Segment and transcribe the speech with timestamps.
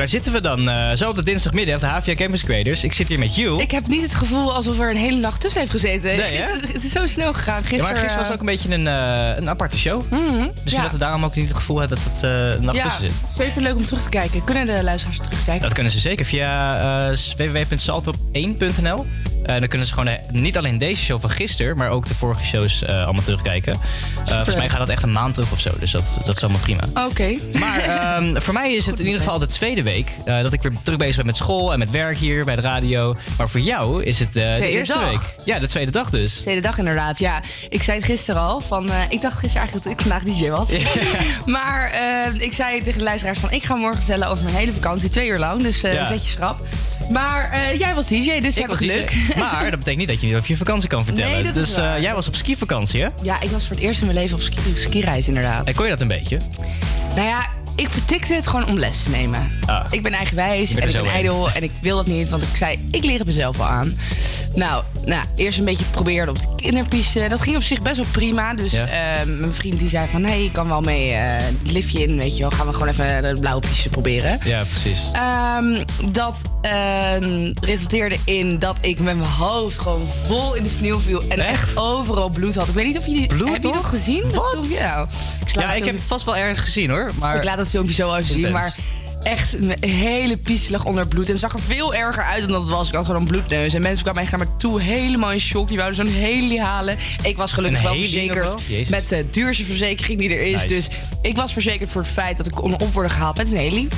[0.00, 0.68] Daar zitten we dan.
[0.68, 2.84] eh, zo op de dinsdagmiddag, de HVA Campus Creators.
[2.84, 3.62] Ik zit hier met Jules.
[3.62, 6.16] Ik heb niet het gevoel alsof er een hele nacht tussen heeft gezeten.
[6.16, 7.62] Nee, het, is, zo snel gegaan.
[7.62, 10.02] Ja, Gisteren, maar gisteren was ook een beetje een, eh, een aparte show.
[10.10, 10.82] mhm, Misschien ja.
[10.82, 13.08] dat we daarom ook niet het gevoel hebben dat het eh, een nacht ja, tussen
[13.08, 13.12] zit.
[13.36, 14.44] zeker leuk om terug te kijken.
[14.44, 15.62] Kunnen de luisteraars terugkijken?
[15.62, 19.06] Dat kunnen ze zeker via eh www.saltop1.nl.
[19.44, 22.14] Eh, dan kunnen ze gewoon eh, niet alleen deze show van gisteren, maar ook de
[22.14, 23.72] vorige shows eh, allemaal terugkijken.
[23.72, 26.42] Eh, volgens mij gaat dat echt een maand terug of zo, dus dat, dat is
[26.42, 26.82] allemaal prima.
[27.06, 27.34] Oké.
[27.60, 30.72] Maar ehm, voor mij is het in ieder geval de tweede week dat ik weer
[30.82, 33.16] terug bezig ben met school en met werk hier bij de radio.
[33.38, 35.08] Maar voor jou is het de eerste dag.
[35.10, 35.34] week.
[35.44, 36.34] Ja, de tweede dag dus.
[36.34, 37.42] Tweede dag inderdaad, ja.
[37.68, 38.60] Ik zei het gisteren al.
[38.60, 40.72] Van, ik dacht gisteren eigenlijk dat ik vandaag DJ was.
[41.56, 41.92] maar
[42.38, 43.50] ik zei tegen de luisteraars van...
[43.50, 45.62] ik ga morgen vertellen over mijn hele vakantie, twee uur lang.
[45.62, 46.04] Dus Ja.
[46.06, 46.60] zet je schrap.
[47.10, 49.10] Maar eh, jij was DJ, dus Ik heb was geluk.
[49.10, 49.38] DJ.
[49.38, 51.32] Maar dat betekent niet dat je niet over je vakantie kan vertellen.
[51.32, 53.08] Nee, dat is dus eh, jij was op skivakantie, hè?
[53.22, 55.66] Ja, ik was voor het eerst in mijn leven op ski, skireis inderdaad.
[55.66, 56.38] En kon je dat een beetje?
[57.14, 59.50] Nou ja, ik vertikte het gewoon om les te nemen.
[59.66, 59.84] Ah.
[59.90, 62.88] Ik ben eigenwijs en ik ben ijdel en ik wil dat niet, want ik zei,
[62.90, 63.98] ik leer het mezelf wel aan.
[64.54, 67.28] Nou, nou eerst een beetje probeerde op de kinderpiste.
[67.28, 68.54] Dat ging op zich best wel prima.
[68.54, 68.86] Dus Ja.
[68.86, 72.02] eh, mijn vriend die zei van, hé, hey, je kan wel mee eh, het liftje
[72.02, 72.50] in, weet je wel.
[72.50, 74.38] Gaan we gewoon even de blauwe piste proberen.
[74.44, 75.00] Ja, precies.
[75.12, 81.00] Ehm, dat ehm, resulteerde in dat ik met mijn hoofd gewoon vol in de sneeuw
[81.00, 81.22] viel.
[81.28, 81.76] En echt, Echt?
[81.76, 82.68] overal bloed had.
[82.68, 83.26] Ik weet niet of jullie...
[83.26, 83.76] Bloed heb je nog?
[83.76, 84.22] dat gezien?
[84.34, 84.58] Wat?
[84.78, 85.06] Ja,
[85.46, 87.10] ik, Ja, ik heb het vast wel ergens gezien hoor.
[87.18, 88.52] Maar ik laat dat filmpje zo even zien, Intens.
[88.52, 88.76] maar
[89.22, 91.26] echt een hele pieselig onder bloed.
[91.26, 92.88] En het zag er veel erger uit dan dat het was.
[92.88, 93.74] Ik had gewoon een bloedneus.
[93.74, 95.68] En mensen kwamen echt naar me toe, helemaal in shock.
[95.68, 96.96] Die wouden zo'n heli halen.
[97.22, 98.84] Ik was gelukkig wel verzekerd wel?
[98.90, 100.52] Met de duurste verzekering die er is.
[100.52, 100.66] Nice.
[100.66, 100.88] Dus
[101.22, 103.88] ik was verzekerd voor het feit dat ik kon op worden gehaald met een heli.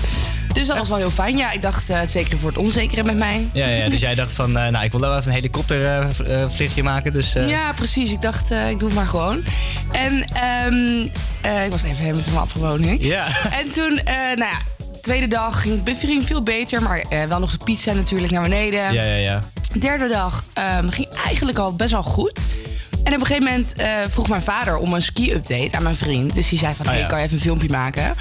[0.53, 1.37] Dus dat was wel heel fijn.
[1.37, 3.49] Ja, ik dacht eh, het zekere voor het onzekere met mij.
[3.53, 7.13] Ja, ja, dus jij dacht van, eh, nou, ik wil wel even een helikoptervliegje maken.
[7.13, 8.11] Dus, eh, Ja, precies.
[8.11, 9.45] Ik dacht, eh, ik doe het maar gewoon.
[9.93, 11.07] En ehm,
[11.41, 12.99] eh, ik was even helemaal van mijn afgewoning.
[13.05, 13.27] ja.
[13.61, 14.59] En toen, eh, nou ja,
[15.03, 16.83] tweede dag ging het ging veel beter.
[16.83, 18.93] Maar eh, wel nog de pizza natuurlijk naar beneden.
[18.93, 19.41] Ja, ja, ja.
[19.79, 22.41] Derde dag ehm, ging eigenlijk al best wel goed.
[23.05, 26.35] En op een gegeven moment eh, vroeg mijn vader om een ski-update aan mijn vriend.
[26.35, 27.07] Dus die zei van, Oh, hey, ja.
[27.07, 28.15] kan je even een filmpje maken?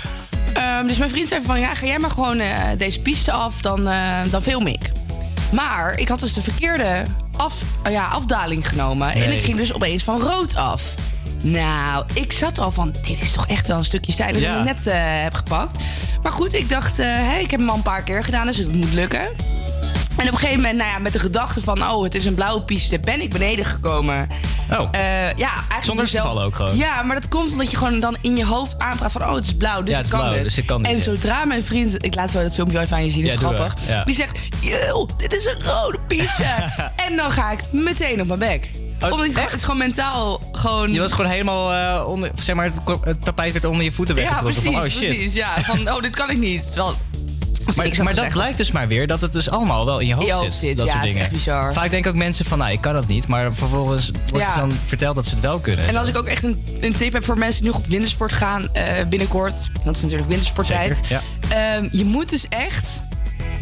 [0.53, 3.61] Ehm, dus mijn vriend zei van, ja, ga jij maar gewoon eh, deze piste af,
[3.61, 4.91] dan, eh, dan film ik.
[5.51, 7.03] Maar ik had dus de verkeerde
[7.37, 9.13] af, eh, ja, afdaling genomen.
[9.13, 10.93] En ik ging dus opeens van rood af.
[11.43, 14.53] Nou, ik zat al van, dit is toch echt wel een stukje stijler Ja.
[14.53, 15.83] dan ik net heb gepakt.
[16.23, 18.73] Maar goed, ik dacht, hè, ik heb hem al een paar keer gedaan, dus het
[18.73, 19.27] moet lukken.
[20.15, 21.83] En op een gegeven moment, nou ja, met de gedachte van...
[21.83, 24.27] oh, het is een blauwe piste, ben ik beneden gekomen.
[24.71, 25.01] Oh, Eh,
[25.35, 26.77] ja, eigenlijk Zonder te mezelf- vallen ook gewoon.
[26.77, 29.21] Ja, maar dat komt omdat je gewoon dan in je hoofd aanpraat van...
[29.23, 30.43] oh, het is blauw, dus Ja, het is kan blauw, dit.
[30.43, 32.05] dus het kan dit, En zodra mijn vriend...
[32.05, 33.73] Ik laat zo dat filmpje wel even aan je zien, dat is grappig.
[33.87, 34.03] ja.
[34.03, 36.43] Die zegt, yo, dit is een rode piste.
[37.07, 38.69] en dan ga ik meteen op mijn bek.
[39.03, 40.91] Oh, Omdat het, is gewoon mentaal gewoon...
[40.93, 44.15] je was gewoon helemaal eh, onder, zeg maar, het, het tapijt werd onder je voeten
[44.15, 44.61] ja, weggetrokken.
[44.61, 45.15] precies, van, oh shit.
[45.15, 45.33] precies.
[45.33, 46.71] Ja, van, oh, dit kan ik niet.
[46.73, 46.95] Terwijl,
[47.65, 50.13] Maar, maar dat zeggen- blijkt dus maar weer dat het dus allemaal wel in je
[50.13, 51.27] hoofd, In je hoofd zit, Dat ja, soort het is dingen.
[51.27, 51.73] echt bizar.
[51.73, 53.27] Vaak denken ook mensen van, nou, ik kan dat niet.
[53.27, 54.53] Maar vervolgens wordt Ja.
[54.53, 55.87] ze dan verteld dat ze het wel kunnen.
[55.87, 58.33] En als ik ook echt een, een tip heb voor mensen die nog op wintersport
[58.33, 59.69] gaan eh, binnenkort.
[59.83, 61.01] Dat is natuurlijk wintersporttijd.
[61.49, 63.01] Ehm, je moet dus echt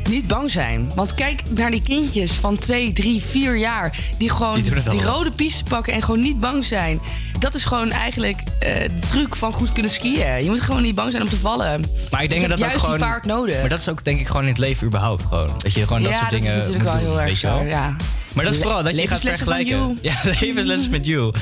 [0.10, 0.92] niet bang zijn.
[0.96, 3.98] Want kijk naar die kindjes van 2, 3, 4 jaar.
[4.18, 7.00] Die gewoon Die rode piste pakken en gewoon niet bang zijn.
[7.40, 10.44] Dat is gewoon eigenlijk eh, de truc van goed kunnen skiën.
[10.44, 11.82] Je moet gewoon niet bang zijn om te vallen.
[12.10, 12.98] Maar ik denk je dat hebt dat juist gewoon...
[12.98, 13.60] die vaart nodig.
[13.60, 15.50] Maar dat is ook denk ik gewoon in het leven überhaupt gewoon.
[15.58, 17.64] Dat je gewoon dat ja, soort dat dingen is natuurlijk wel doen, heel erg zo.
[17.64, 17.96] Ja.
[18.40, 19.98] Maar dat is vooral dat je gaat vergelijken.
[20.02, 21.34] Ja, levenslessen met you.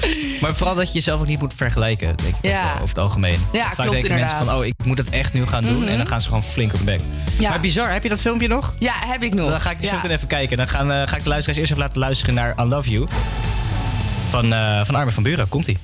[0.42, 2.50] Maar vooral dat je jezelf ook niet moet vergelijken, denk ik.
[2.50, 2.72] Ja.
[2.74, 3.40] Over het algemeen.
[3.52, 5.80] Ja, Vaak klopt denken mensen van, oh, ik moet het echt nu gaan doen.
[5.80, 5.88] Mhm.
[5.88, 7.00] En dan gaan ze gewoon flink op de bek.
[7.40, 7.50] Ja.
[7.50, 8.76] Maar bizar, heb je dat filmpje nog?
[8.80, 9.50] ja, heb ik nog.
[9.50, 10.58] Dan ga ik die zo meteen even kijken.
[10.58, 13.08] Dan gaan, eh, ga ik de luisteraars eerst even laten luisteren naar I Love You.
[14.30, 15.50] Van, eh van Armin van Buren.
[15.50, 15.78] Komt-ie.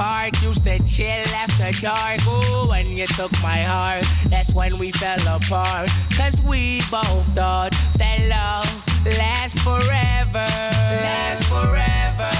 [0.00, 2.20] Park, used to chill after dark.
[2.26, 5.90] Ooh, when you took my heart, that's when we fell apart.
[6.16, 8.70] Cause we both thought that love
[9.04, 10.48] lasts forever.
[11.04, 12.32] Lasts forever.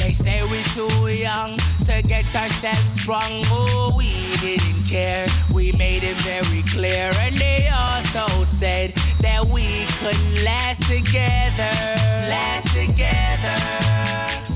[0.00, 3.42] They say we too young to get ourselves sprung.
[3.52, 4.10] Oh, we
[4.40, 5.26] didn't care.
[5.54, 7.10] We made it very clear.
[7.24, 11.74] And they also said that we couldn't last together.
[12.26, 13.97] Last together.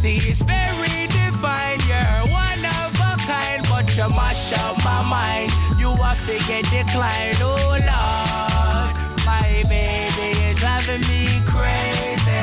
[0.02, 1.78] See, it's very divine.
[1.86, 5.52] You're one of a kind, but you mash up my mind.
[5.78, 7.36] You are figure decline.
[7.38, 8.96] Oh, Lord.
[9.24, 12.42] My baby is driving me crazy.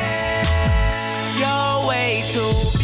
[1.38, 2.78] You're way too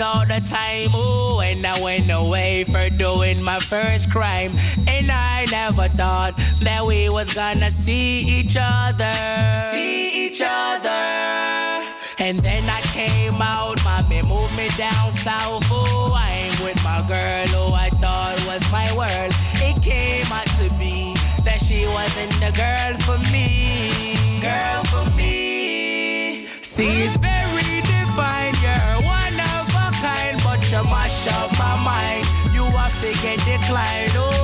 [0.00, 0.94] all the time.
[0.94, 4.52] Ooh, and I went away for doing my first crime.
[4.86, 9.12] And I never thought that we was gonna see each other.
[9.54, 11.82] See each other.
[12.18, 15.70] And then I came out, mommy moved me down south.
[15.72, 19.32] Ooh, I ain't with my girl who I thought was my world.
[19.56, 24.14] It came out to be that she wasn't the girl for me.
[24.40, 26.46] Girl for me.
[26.62, 28.51] See, it's very defined.
[30.84, 32.26] Mash up my mind.
[32.52, 34.10] You are fake and decline.
[34.14, 34.41] Oh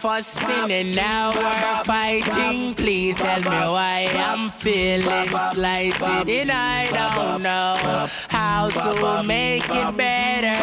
[0.00, 2.74] fussing and now we're fighting.
[2.74, 7.76] Please tell me why I'm feeling slighted and I don't know
[8.28, 10.56] how to make it better.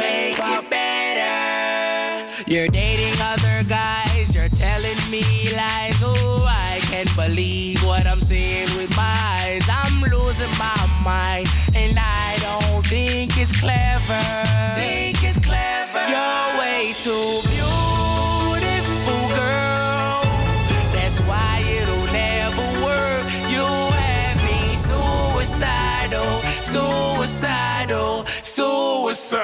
[0.00, 2.50] Make it better.
[2.50, 5.22] You're dating other guys, you're telling me
[5.54, 6.00] lies.
[6.02, 9.68] Oh, I can't believe what I'm seeing with my eyes.
[9.68, 14.47] I'm losing my mind and I don't think it's clever.
[28.58, 29.34] Creators.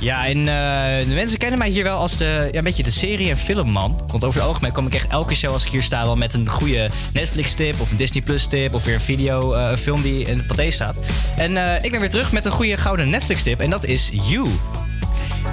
[0.00, 2.90] Ja, en eh, de mensen kennen mij hier wel als de, ja, een beetje de
[2.90, 4.00] serie- en filmman.
[4.06, 6.34] Want over het algemeen kom ik echt elke show als ik hier sta wel met
[6.34, 10.24] een goede Netflix-tip of een Disney Plus-tip of weer een video, eh, een film die
[10.24, 10.96] in het paté staat.
[11.36, 14.48] En eh, ik ben weer terug met een goede gouden Netflix-tip en dat is You.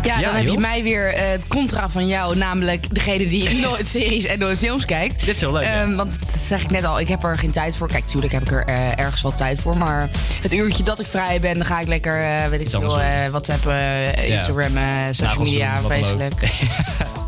[0.04, 3.56] Ja, Ja, dan heb je mij weer eh, het contra van jou, namelijk degene die
[3.68, 5.26] nooit series en nooit films kijkt.
[5.26, 5.64] Dit is heel leuk.
[5.64, 7.88] Ehm, want dat zeg ik net al, ik heb er geen tijd voor.
[7.88, 9.78] Kijk, natuurlijk heb ik er eh, ergens wel tijd voor.
[9.78, 10.10] Maar
[10.42, 13.74] het uurtje dat ik vrij ben, dan ga ik lekker, eh, weet ik veel, WhatsApp.
[14.26, 14.78] Instagram,
[15.12, 16.30] social media, doen,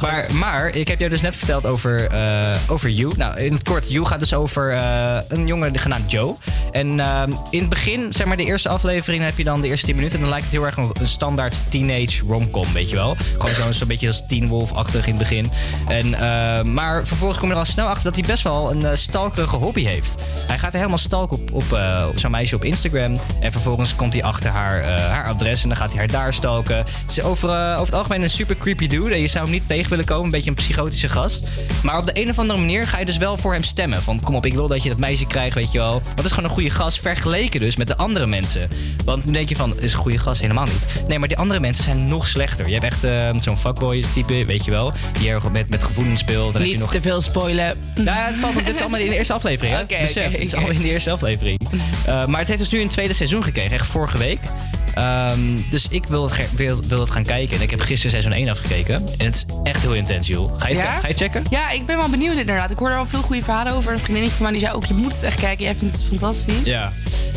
[0.00, 3.12] Maar, maar ik heb jou dus net verteld over, eh, over You.
[3.16, 6.36] Nou, in het kort, You gaat dus over eh, een jongen genaamd Joe.
[6.72, 9.86] En ehm, in het begin, zeg maar de eerste aflevering, heb je dan de eerste
[9.86, 10.14] 10 minuten.
[10.14, 13.16] En dan lijkt het heel erg een, standaard teenage romcom, weet je wel.
[13.38, 15.50] Gewoon zo'n zo'n beetje als Teen Wolf-achtig in het begin.
[15.88, 18.84] En, eh, maar vervolgens kom je er al snel achter dat hij best wel een
[18.84, 20.24] eh, stalkerige hobby heeft.
[20.46, 23.16] Hij gaat helemaal stalken op, op, eh, zo'n meisje op Instagram.
[23.40, 26.34] En vervolgens komt hij achter haar, eh, haar adres en dan gaat hij haar daar
[26.34, 26.76] stalken.
[26.76, 29.14] Het is over, eh, over het algemeen een super creepy dude.
[29.14, 30.24] En je zou hem niet tegen willen komen.
[30.24, 31.48] Een beetje een psychotische gast.
[31.82, 34.02] Maar op de een of andere manier ga je dus wel voor hem stemmen.
[34.02, 36.02] Van kom op, ik wil dat je dat meisje krijgt, weet je wel.
[36.14, 38.68] Het is gewoon een goede gast vergeleken dus met de andere mensen.
[39.04, 40.86] Want dan denk je van, is een goede gast helemaal niet.
[41.08, 42.66] Nee, maar die andere mensen zijn nog slechter.
[42.66, 44.92] Je hebt echt eh, zo'n fuckboy type, weet je wel.
[45.18, 46.52] Die erg met, met gevoelens speelt.
[46.52, 46.92] Dan Niet nog...
[46.92, 47.78] te veel spoilen.
[47.94, 48.54] Nou ja, het valt.
[48.54, 49.74] Dit is allemaal in de eerste aflevering.
[49.80, 51.58] Oké, oké, Het is allemaal in de eerste aflevering.
[52.06, 54.40] Eh, maar het heeft dus nu een tweede seizoen gekregen, echt vorige week.
[54.94, 57.56] Ehm, dus ik wil het, wil, wil het gaan kijken.
[57.56, 58.94] En ik heb gisteren seizoen 1 afgekeken.
[58.94, 60.60] En het is echt heel intens, joh.
[60.60, 60.98] Ga je, het, Ja?
[60.98, 61.42] ga je checken?
[61.50, 62.70] Ja, ik ben wel benieuwd inderdaad.
[62.70, 63.92] Ik hoor er al veel goede verhalen over.
[63.92, 65.64] Een vriendinnetje van mij die zei ook, je moet het echt kijken.
[65.64, 66.64] Jij vindt het fantastisch.
[66.64, 66.92] Ja.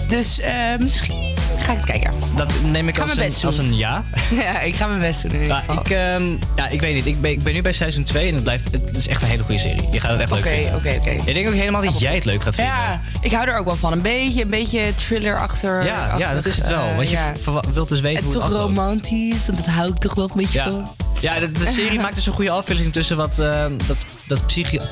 [0.07, 2.11] Dus eh, misschien ga ik het kijken.
[2.35, 4.03] Dat neem ik als een, als een ja.
[4.31, 5.79] ja, ik ga mijn best doen in ieder Ja, geval.
[5.79, 6.23] ik, ehm,
[6.55, 7.05] ja, ik weet niet.
[7.05, 9.27] Ik ben, ik ben nu bij seizoen 2 en het, blijft, het is echt een
[9.27, 9.87] hele goede serie.
[9.91, 10.75] Je gaat het echt leuk Oké, vinden.
[10.75, 11.09] oké, oké.
[11.09, 12.73] Ik denk ook helemaal dat jij het leuk gaat vinden.
[12.73, 13.91] Ja, ik hou er ook wel van.
[13.91, 15.85] Een beetje, een beetje thriller achter.
[15.85, 16.95] ja, ja, dat is het wel.
[16.95, 18.77] Want je verwa- wilt dus weten En hoe het toch afloopt.
[18.77, 19.47] romantisch.
[19.47, 20.87] En dat hou ik toch wel een beetje van.
[21.19, 24.77] ja de, de serie maakt dus een goede afwisseling tussen wat, eh, dat, dat, psychi-
[24.77, 24.83] eh,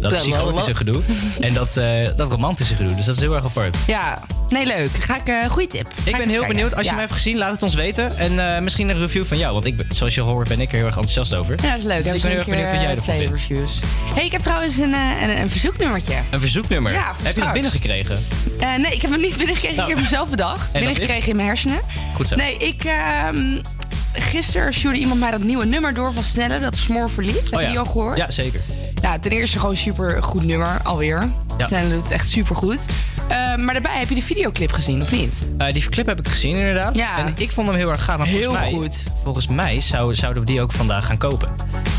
[0.00, 1.00] dat psychotische gedoe
[1.40, 2.94] en dat, eh, dat romantische gedoe.
[2.94, 3.76] Dus dat is heel erg apart.
[3.86, 4.90] Ja, nee, leuk.
[5.00, 5.92] Ga ik, eh goeie tip.
[6.04, 6.74] Ga Ik ben heel benieuwd.
[6.74, 8.18] Als je hem hebt gezien, laat het ons weten.
[8.18, 9.52] En eh, misschien een review van jou.
[9.52, 11.54] Want ik ben, zoals je hoort ben ik er heel erg enthousiast over.
[11.62, 12.04] Ja, dat is leuk.
[12.04, 13.48] Dus ik ben heel erg benieuwd wat jij ervan twee vindt.
[13.48, 13.78] reviews.
[14.14, 16.14] hey, ik heb trouwens een, eh, een, een verzoeknummertje.
[16.30, 16.92] Een verzoeknummer.
[16.92, 18.18] Ja, voor heb je dat binnengekregen?
[18.58, 19.76] Eh, nee, ik heb hem niet binnengekregen.
[19.76, 19.90] Nou.
[19.90, 20.72] Ik heb hem zelf bedacht.
[20.72, 21.80] dat binnengekregen in mijn hersenen.
[22.14, 22.36] Goed zo.
[22.36, 22.84] Nee, ik...
[22.84, 23.58] ehm
[24.20, 26.60] gisteren stuurde iemand mij dat nieuwe nummer door van Snelle.
[26.60, 27.44] Dat is Smoor Verliefd.
[27.44, 28.16] Heb Oh je die al gehoord?
[28.16, 28.60] Ja, zeker.
[29.02, 31.28] Nou, ten eerste gewoon super goed nummer, alweer.
[31.58, 31.66] Ja.
[31.66, 32.80] Snelle doet het echt super goed.
[33.28, 35.42] maar daarbij heb je de videoclip gezien, of niet?
[35.58, 36.96] Eh, die clip heb ik gezien inderdaad.
[36.96, 37.18] Ja.
[37.18, 38.18] En ik vond hem heel erg gaaf.
[38.18, 39.02] Maar Heel volgens mij, goed.
[39.22, 41.48] Volgens mij zou, zouden we die ook vandaag gaan kopen.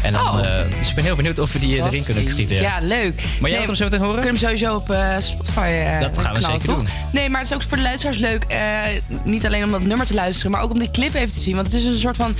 [0.01, 0.39] En dan, Oh.
[0.45, 2.55] eh, dus ik ben heel benieuwd of we die eh, erin kunnen schieten.
[2.55, 2.61] Ja.
[2.61, 3.15] Ja, leuk.
[3.15, 4.15] Maar jij Nee, wilt hem zo meteen horen?
[4.15, 6.75] We kunnen hem sowieso op Spotify Dat gaan we knallen, zeker toch?
[6.75, 6.87] doen.
[7.11, 8.45] Nee, maar het is ook voor de luisteraars leuk.
[9.23, 11.55] niet alleen om dat nummer te luisteren, maar ook om die clip even te zien.
[11.55, 12.35] Want het is een soort van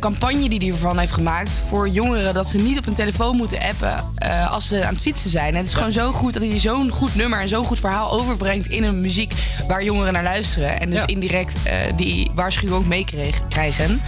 [0.00, 2.34] campagne die hij ervan heeft gemaakt voor jongeren.
[2.34, 5.50] Dat ze niet op hun telefoon moeten appen eh, als ze aan het fietsen zijn.
[5.52, 8.10] En het is gewoon zo goed dat hij zo'n goed nummer en zo'n goed verhaal
[8.12, 9.32] overbrengt in een muziek
[9.68, 10.80] waar jongeren naar luisteren.
[10.80, 11.06] En dus Ja.
[11.06, 14.00] indirect eh, die waarschuwing ook meekrijgen.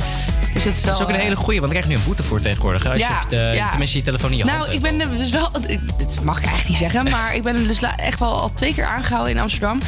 [0.54, 0.90] Dus dat is wel.
[0.92, 2.40] Dat is ook een eh, hele goeie, want dan krijg je nu een boete voor
[2.40, 2.86] tegenwoordig.
[2.86, 5.50] Als Ja, je de, tenminste je telefoon in je Nou, ik ben er dus wel.
[5.98, 8.84] Dit mag ik eigenlijk niet zeggen, maar ik ben dus echt wel al twee keer
[8.84, 9.78] aangehouden in Amsterdam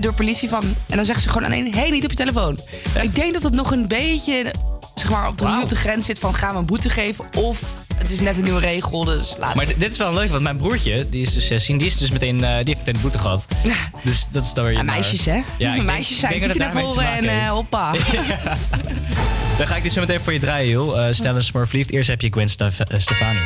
[0.00, 0.62] door politie van.
[0.88, 2.58] En dan zeggen ze gewoon alleen: hé, niet op je telefoon.
[3.02, 4.54] Ik denk dat het nog een beetje,
[4.94, 7.60] zeg maar, op de, op de grens zit van gaan we een boete geven of
[7.98, 9.54] het is net een nieuwe regel, dus laat.
[9.54, 12.10] Maar dit is wel leuk, want mijn broertje, die is dus 16, die, is dus
[12.10, 13.46] meteen, eh, die heeft meteen de boete gehad.
[14.04, 14.72] Dus dat is dan weer...
[14.72, 15.40] Ja, eh, meisjes, hè?
[15.58, 17.92] Ja, ik meisjes ik zijn denk dat niet het naar voren en eh, hoppa.
[19.58, 20.96] Dan ga ik die zo meteen voor je draaien, joh.
[20.96, 21.90] Uh, Stel een smart verliefd.
[21.90, 23.38] Eerst heb je Gwen Stef- Stefani.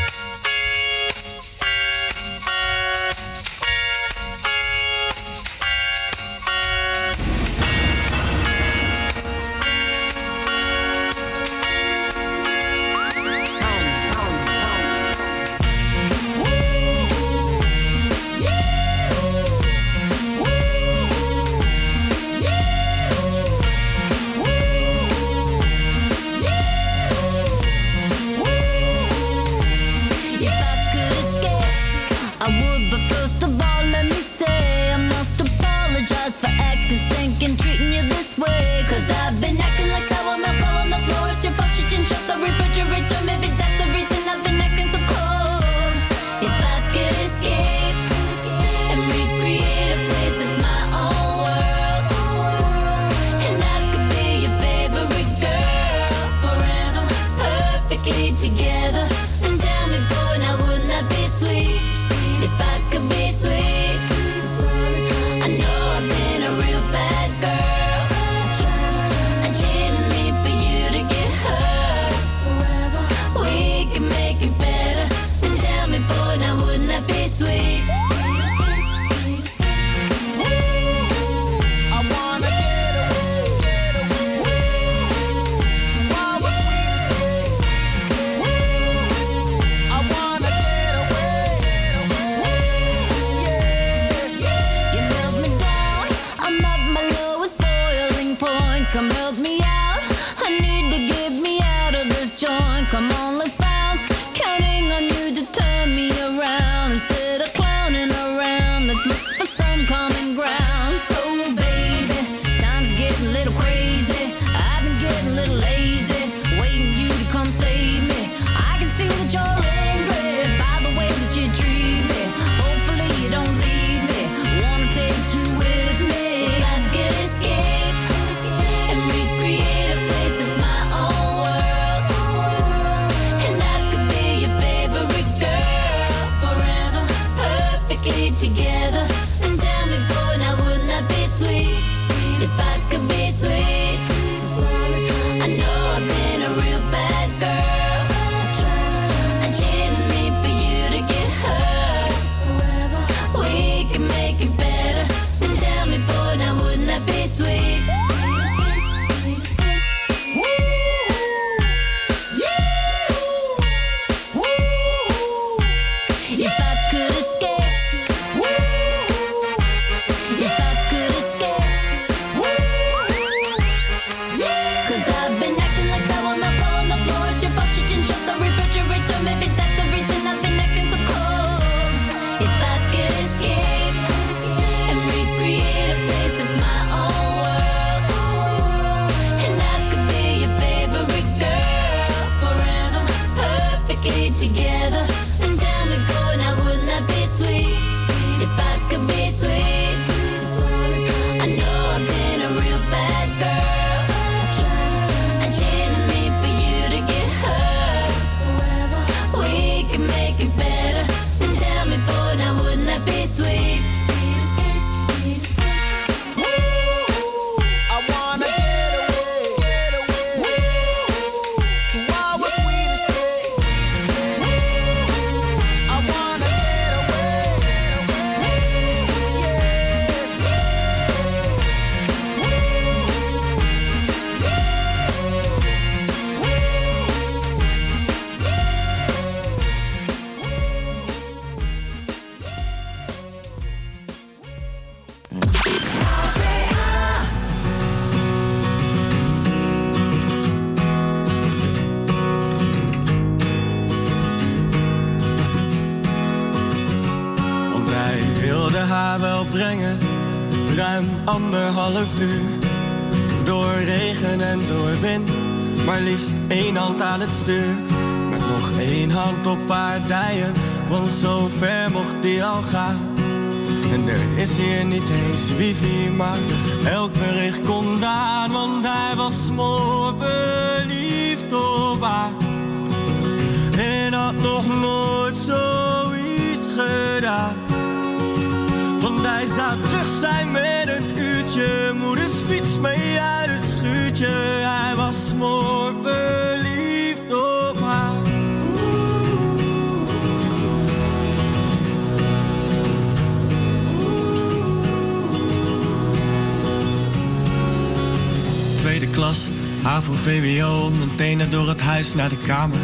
[310.23, 312.79] VWO, mijn tenen door het huis naar de kamer.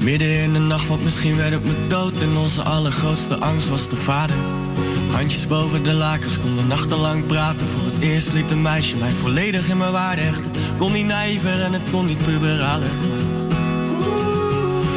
[0.00, 2.20] Midden in de nacht, want misschien werd het me dood.
[2.20, 4.36] En onze allergrootste angst was de vader.
[5.12, 7.66] Handjes boven de lakens, konden nachtenlang praten.
[7.66, 10.50] Voor het eerst liet een meisje mij volledig in mijn waarde hechten.
[10.78, 12.90] Kon niet naïver en het kon niet puberaler.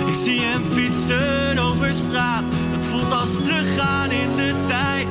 [0.08, 2.44] Ik zie hem fietsen over straat.
[2.72, 5.08] Het voelt als teruggaan in de tijd.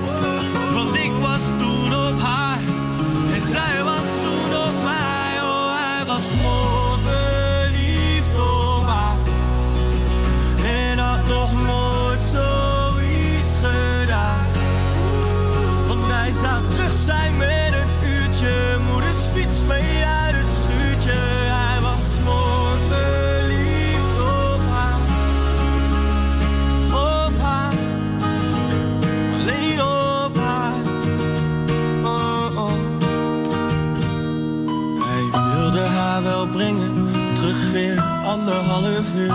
[38.49, 39.35] Anderhalf uur.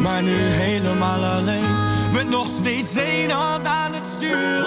[0.00, 1.74] Maar nu helemaal alleen.
[2.12, 4.63] Met nog steeds één hand aan het stuur.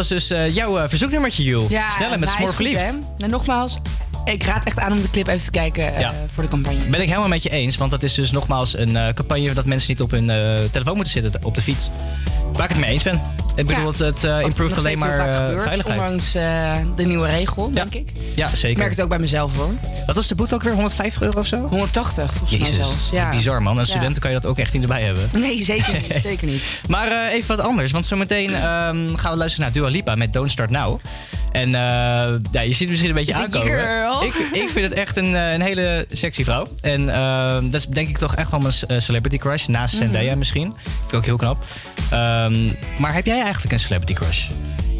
[0.00, 1.92] Was dus eh, jouw eh, verzoeknummertje, Jules.
[1.96, 2.82] Snelle met nou, Smoor Verliefd.
[3.18, 3.78] En nogmaals,
[4.24, 6.14] ik raad echt aan om de clip even te kijken eh, Ja.
[6.32, 6.84] voor de campagne.
[6.90, 9.90] Ben ik helemaal met je eens, want dat is dus nogmaals een campagne dat mensen
[9.90, 10.26] niet op hun
[10.70, 11.90] telefoon moeten zitten op de fiets.
[12.52, 13.20] Waar ik het mee eens ben.
[13.60, 16.00] Ik bedoel, Ja, het, het eh, Wat improved nog alleen maar eh, gebeurt, veiligheid.
[16.00, 18.08] Ondanks eh, de nieuwe regel, denk ik.
[18.34, 18.78] Ja, Ik zeker.
[18.78, 19.70] merk het ook bij mezelf hoor.
[20.06, 20.72] Wat was de boete ook weer?
[20.72, 21.66] 150 euro of zo?
[21.66, 23.08] 180 volgens mij Jezus, zelfs.
[23.12, 23.30] Ja.
[23.30, 23.78] bizar man.
[23.78, 23.92] Als Ja.
[23.94, 25.28] studenten kan je dat ook echt niet erbij hebben.
[25.40, 26.22] Nee, zeker niet.
[26.30, 26.62] zeker niet.
[26.88, 30.32] Maar eh, even wat anders, want zometeen ehm, gaan we luisteren naar Dua Lipa met
[30.32, 31.00] Don't Start Now.
[31.52, 31.80] En eh,
[32.50, 34.26] ja, je ziet het misschien een beetje aankomen.
[34.26, 36.66] Ik, ik vind het echt een, eh, een hele sexy vrouw.
[36.80, 39.66] En ehm, dat is denk ik toch echt wel mijn eh, celebrity crush.
[39.66, 40.02] Naast Mhm.
[40.02, 40.74] Zendaya misschien.
[40.82, 41.64] Vind ik ook heel knap.
[42.10, 44.46] Ehm, maar heb jij eigenlijk een celebrity crush?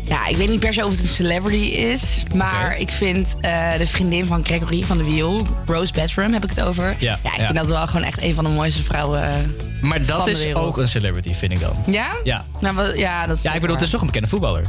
[0.04, 2.22] Ja, ik weet niet per se of het een celebrity is.
[2.34, 3.34] Maar ik vind
[3.78, 6.96] de vriendin van Gregory van de Wiel, Rose Bedroom heb ik het over.
[6.98, 7.44] Ja, ik ja.
[7.44, 9.54] vind dat wel gewoon echt een van de mooiste vrouwen.
[9.80, 11.76] Maar dat is ook een celebrity, vind ik dan.
[11.86, 12.10] Ja?
[12.24, 12.44] Ja.
[12.60, 14.62] Nou, ja, dat is Ja, ik bedoel, het is toch een bekende voetballer.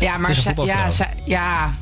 [0.00, 1.72] Ja, maar zij- ja, zij- ja,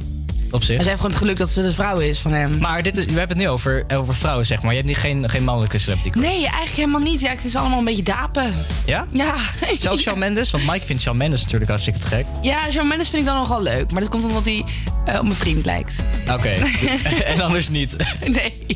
[0.51, 0.77] op zich.
[0.77, 2.59] En ze heeft gewoon het geluk dat ze de vrouw is van hem.
[2.59, 4.71] Maar dit is, we hebben het nu over, over vrouwen, zeg maar.
[4.71, 6.19] Je hebt niet, geen, geen mannelijke celebrity.
[6.19, 7.21] Nee, eigenlijk helemaal niet.
[7.21, 8.53] Ja, ik vind ze allemaal een beetje dapen.
[8.87, 9.07] Ja?
[9.13, 9.35] Ja.
[9.79, 10.51] Zelfs Shawn Mendes?
[10.51, 12.25] Want Mike vindt Shawn Mendes natuurlijk hartstikke te gek.
[12.43, 13.91] Ja, Shawn Mendes vind ik dan nogal leuk.
[13.91, 14.65] Maar dat komt omdat hij
[15.05, 15.95] eh, op mijn vriend lijkt.
[16.33, 16.49] Oké.
[17.33, 17.97] en anders niet.
[18.27, 18.67] Nee.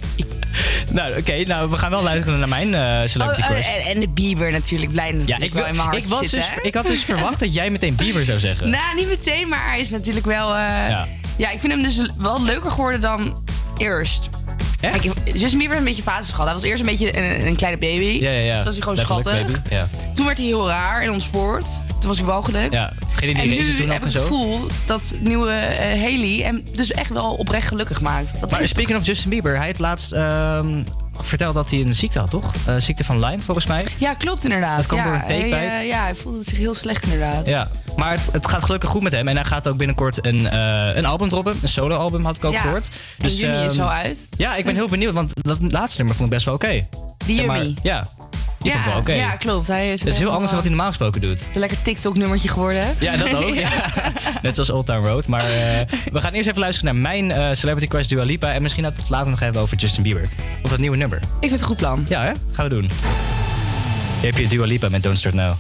[0.93, 1.45] nou, oké.
[1.47, 4.93] nou, we gaan wel luisteren naar mijn celebrity Oh, eh, en, en de Bieber natuurlijk.
[4.93, 7.41] Blij ja, natuurlijk ik, wel in mijn hart ik, was dus, ik had dus verwacht
[7.41, 8.69] dat jij meteen Bieber zou zeggen.
[8.81, 10.49] Nou, niet meteen, maar hij is natuurlijk wel...
[10.55, 11.07] eh, Ja.
[11.41, 11.51] Ja.
[11.51, 13.43] ik vind hem dus wel leuker geworden dan
[13.77, 14.29] eerst.
[14.81, 15.01] Echt?
[15.01, 16.45] Kijk, Justin Bieber heeft een beetje fases gehad.
[16.45, 18.19] Hij was eerst een beetje een, een kleine baby.
[18.21, 18.57] ja, ja, ja.
[18.57, 19.63] Toen was hij gewoon Letterlijk, schattig.
[19.63, 19.75] baby.
[19.75, 19.89] Ja.
[20.15, 21.67] Toen werd hij heel raar in ons sport.
[22.01, 22.73] Toen was hij walgelijk.
[22.73, 22.93] ja.
[23.15, 26.91] Ging hij En nu heb ik en het gevoel dat nieuwe eh, Haley hem dus
[26.91, 28.41] echt wel oprecht gelukkig maakt.
[28.41, 30.83] Dat Maar speaking of Justin Bieber, hij had laatst ehm,
[31.21, 32.53] verteld dat hij een ziekte had, toch?
[32.67, 33.83] Eh, ziekte van Lyme, volgens mij.
[33.99, 34.77] Ja, klopt inderdaad.
[34.77, 35.57] Dat kwam ja, door een hij, takebite.
[35.57, 37.47] eh, ja, hij voelde zich heel slecht inderdaad.
[37.47, 39.29] Ja, maar het, het gaat gelukkig goed met hem.
[39.29, 41.59] En hij gaat ook binnenkort een, eh, een album droppen.
[41.63, 42.89] Een solo-album had ik ook Ja, gehoord.
[43.19, 44.29] En juni is ehm, zo uit.
[44.37, 46.87] Ja, ik ben heel benieuwd, want dat laatste nummer vond ik best wel oké.
[47.27, 47.77] Die Zeg maar, Yummy.
[47.83, 48.07] Ja,
[48.63, 49.67] die ja, wel ja, klopt.
[49.67, 51.39] Hij is Het is heel anders dan wat hij eh, normaal gesproken doet.
[51.39, 52.95] Het is een lekker TikTok-nummertje geworden.
[52.99, 53.55] Ja, dat ook.
[53.55, 53.71] ja.
[54.43, 55.27] Net zoals Old Town Road.
[55.27, 58.53] Maar eh, we gaan eerst even luisteren naar mijn eh, Celebrity Crush Dua Lipa.
[58.53, 60.29] En misschien dat we het later nog hebben over Justin Bieber.
[60.63, 61.19] Of dat nieuwe nummer.
[61.19, 62.07] Ik vind het een goed plan.
[62.09, 62.33] Ja, hè?
[62.53, 62.91] Gaan we doen.
[64.21, 65.55] Hier heb je Dua Lipa met Don't Start Now.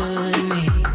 [0.00, 0.89] misunderstood me.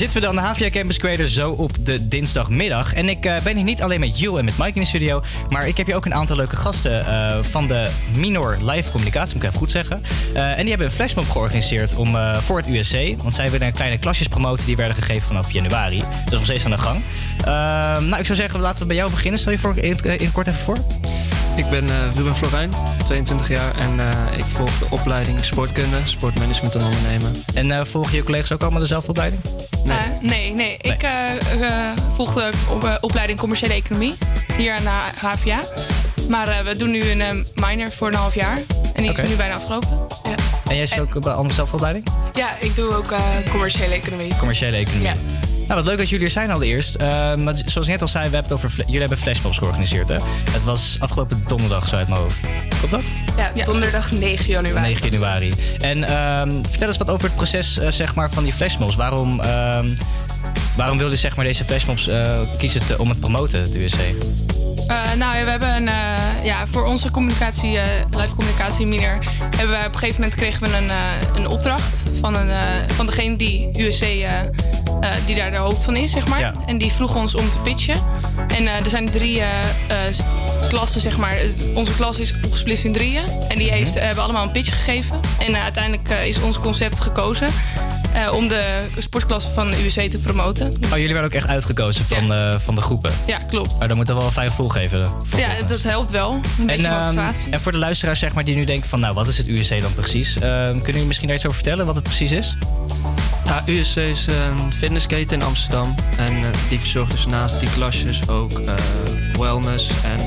[0.00, 2.94] Zitten we dan, de HVA Campus Creator, zo op de dinsdagmiddag.
[2.94, 5.22] En ik eh, ben hier niet alleen met Jules en met Mike in de studio,
[5.48, 9.34] maar ik heb hier ook een aantal leuke gasten eh, van de Minor Live Communicatie,
[9.34, 10.02] moet ik even goed zeggen.
[10.34, 13.72] Eh, en die hebben een flashmob georganiseerd om, voor het USC, want zij willen een
[13.72, 15.98] kleine klasjes promoten die werden gegeven vanaf januari.
[15.98, 17.02] Dat is nog steeds aan de gang.
[17.38, 17.44] Eh,
[18.08, 19.40] nou, ik zou zeggen, laten we bij jou beginnen.
[19.40, 20.76] Stel je voor, in, kort even voor.
[21.56, 22.70] Ik ben Ruben Florijn,
[23.04, 24.00] 22 jaar en
[24.36, 27.32] ik volg de opleiding sportkunde, sportmanagement en ondernemen.
[27.54, 29.42] En eh, volgen je collega's ook allemaal dezelfde opleiding?
[29.84, 29.96] Nee.
[29.96, 30.76] Eh, nee, nee.
[30.80, 34.14] Ik eh, eh, volgde op, opleiding commerciële economie
[34.56, 35.58] hier aan de HVA.
[36.28, 38.58] Maar we doen nu een minor voor een half jaar.
[38.94, 39.88] En die is nu bijna afgelopen.
[40.68, 42.06] En jij zit ook bij allemaal dezelfde opleiding?
[42.32, 43.14] Ja, ik doe ook
[43.50, 44.36] commerciële economie.
[44.36, 45.06] Commerciële economie.
[45.06, 45.14] Ja.
[45.70, 46.96] Nou, wat leuk dat jullie er zijn allereerst.
[47.00, 50.08] Uh, maar zoals ik net al zei, we hebben het over jullie hebben flashmobs georganiseerd.
[50.08, 50.16] Hè?
[50.50, 52.48] Het was afgelopen donderdag, zo uit mijn hoofd.
[52.80, 53.04] Klopt dat?
[53.54, 54.80] Ja, donderdag 9 januari.
[54.88, 55.52] 9 januari.
[55.78, 58.94] En ehm, vertel eens wat over het proces eh, zeg maar, van die flashmobs.
[58.96, 59.94] Waarom, ehm
[60.76, 63.98] waarom wilde zeg maar, deze flashmobs eh, kiezen te- om het promoten, het USC?
[64.86, 65.90] Eh, nou, ja, we hebben een,
[66.44, 67.78] ja, voor onze communicatie,
[68.10, 69.18] live communicatie miner,
[69.56, 70.90] hebben we op een gegeven moment kregen we een,
[71.34, 72.50] een opdracht van, een,
[72.86, 74.04] van degene die USC,
[75.26, 76.40] die daar de hoofd van is, zeg maar.
[76.40, 76.52] Ja.
[76.66, 78.02] En die vroeg ons om te pitchen.
[78.56, 79.42] En er zijn drie
[80.70, 81.36] klassen, zeg maar.
[81.74, 83.24] Onze klas is opgesplitst in drieën.
[83.48, 85.20] En die heeft, eh, hebben allemaal een pitch gegeven.
[85.38, 87.48] En eh, uiteindelijk eh, is ons concept gekozen
[88.12, 90.66] eh, om de sportklasse van de USC te promoten.
[90.84, 93.12] Oh, jullie werden ook echt uitgekozen van, eh, van de groepen.
[93.26, 93.78] Ja, klopt.
[93.78, 95.06] Maar dan moet er wel een fijn gevoel geven.
[95.36, 96.32] Ja, dat helpt wel.
[96.32, 97.18] Een En, beetje ehm,
[97.50, 99.00] en voor de luisteraars zeg maar, die nu denken van...
[99.00, 100.34] nou, wat is het USC dan precies?
[100.38, 102.56] Ehm, kunnen jullie misschien daar iets over vertellen, wat het precies is?
[103.44, 105.94] Ja, USC is een fitnessketen in Amsterdam.
[106.16, 106.34] En
[106.68, 108.74] die verzorgt dus naast die klasjes ook eh,
[109.38, 110.20] wellness en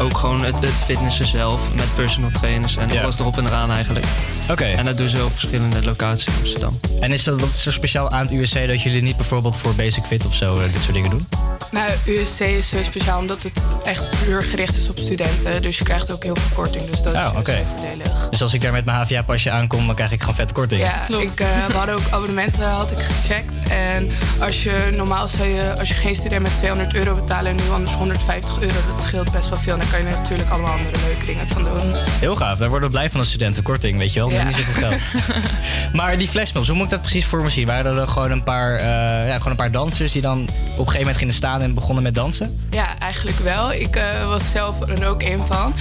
[0.00, 4.06] ook gewoon het, het fitnessen zelf met personal trainers en alles erop en eraan eigenlijk.
[4.50, 4.64] Oké.
[4.64, 6.80] En dat doen ze op verschillende locaties in Amsterdam.
[7.00, 9.74] En is dat, wat is er speciaal aan het USC dat jullie niet bijvoorbeeld voor
[9.74, 11.26] Basic Fit of zo eh, dit soort dingen doen?
[11.72, 15.62] Nou, USC is eh, speciaal omdat het echt puur gericht is op studenten.
[15.62, 16.90] Dus je krijgt ook heel veel korting.
[16.90, 17.50] Dus dat Oh, is oké.
[17.52, 18.28] heel voordelig.
[18.30, 20.80] Dus als ik daar met mijn HVA-pasje aankom, dan krijg ik gewoon vet korting.
[20.80, 23.54] Ja, ik, eh, we hadden ook abonnementen had ik gecheckt.
[23.68, 27.64] En als je normaal zou je, als je geen student met 200 euro betalen en
[27.64, 29.72] nu anders 150 euro, dat scheelt best wel veel.
[29.72, 31.94] En daar kan je natuurlijk allemaal andere leuke dingen van doen.
[32.10, 34.30] Heel gaaf, daar worden we blij van als studentenkorting, weet je wel.
[34.30, 34.42] Ja.
[34.44, 35.00] Niet zoveel geld.
[35.98, 37.66] maar die flashmobs, hoe moet ik dat precies voor me zien?
[37.66, 38.84] Waren er gewoon een paar, eh,
[39.28, 42.02] ja, gewoon een paar dansers die dan op een gegeven moment gingen staan en begonnen
[42.02, 42.58] met dansen?
[42.70, 43.72] Ja, eigenlijk wel.
[43.72, 45.74] Ik eh, was zelf er ook een van.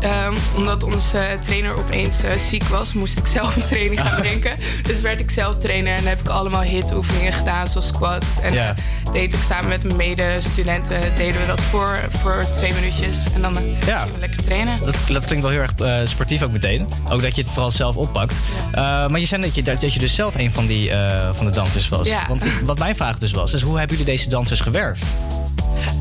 [0.00, 4.56] Ehm, omdat onze trainer opeens eh, ziek was, moest ik zelf een training gaan bedenken.
[4.82, 8.40] Dus werd ik zelf trainer en heb ik allemaal hitoefeningen gedaan, zoals squats.
[8.40, 8.74] En eh,
[9.12, 13.26] deed ik samen met mijn medestudenten, deden we dat voor, voor twee minuutjes.
[13.34, 13.98] En dan eh, Ja.
[13.98, 14.78] gingen we lekker trainen.
[14.84, 16.88] Dat, dat klinkt wel heel erg eh, sportief ook meteen.
[17.10, 18.34] Ook dat je het vooral zelf oppakt.
[18.72, 21.46] Eh, maar je zei dat je, dat, je dus zelf een van, die, eh, van
[21.46, 22.06] de dansers was.
[22.06, 22.24] Ja.
[22.28, 25.02] Want wat mijn vraag dus was, is hoe hebben jullie deze dansers gewerfd?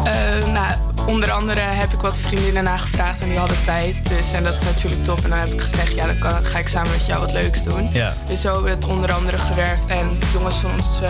[0.03, 0.73] Eh, nou,
[1.07, 4.09] onder andere heb ik wat vriendinnen nagevraagd en die hadden tijd.
[4.09, 5.23] Dus, en dat is natuurlijk top.
[5.23, 7.63] En dan heb ik gezegd, ja, dan kan, ga ik samen met jou wat leuks
[7.63, 7.89] doen.
[7.91, 8.13] Ja.
[8.27, 9.85] Dus zo hebben we het onder andere gewerfd.
[9.85, 11.09] En jongens van ons, eh,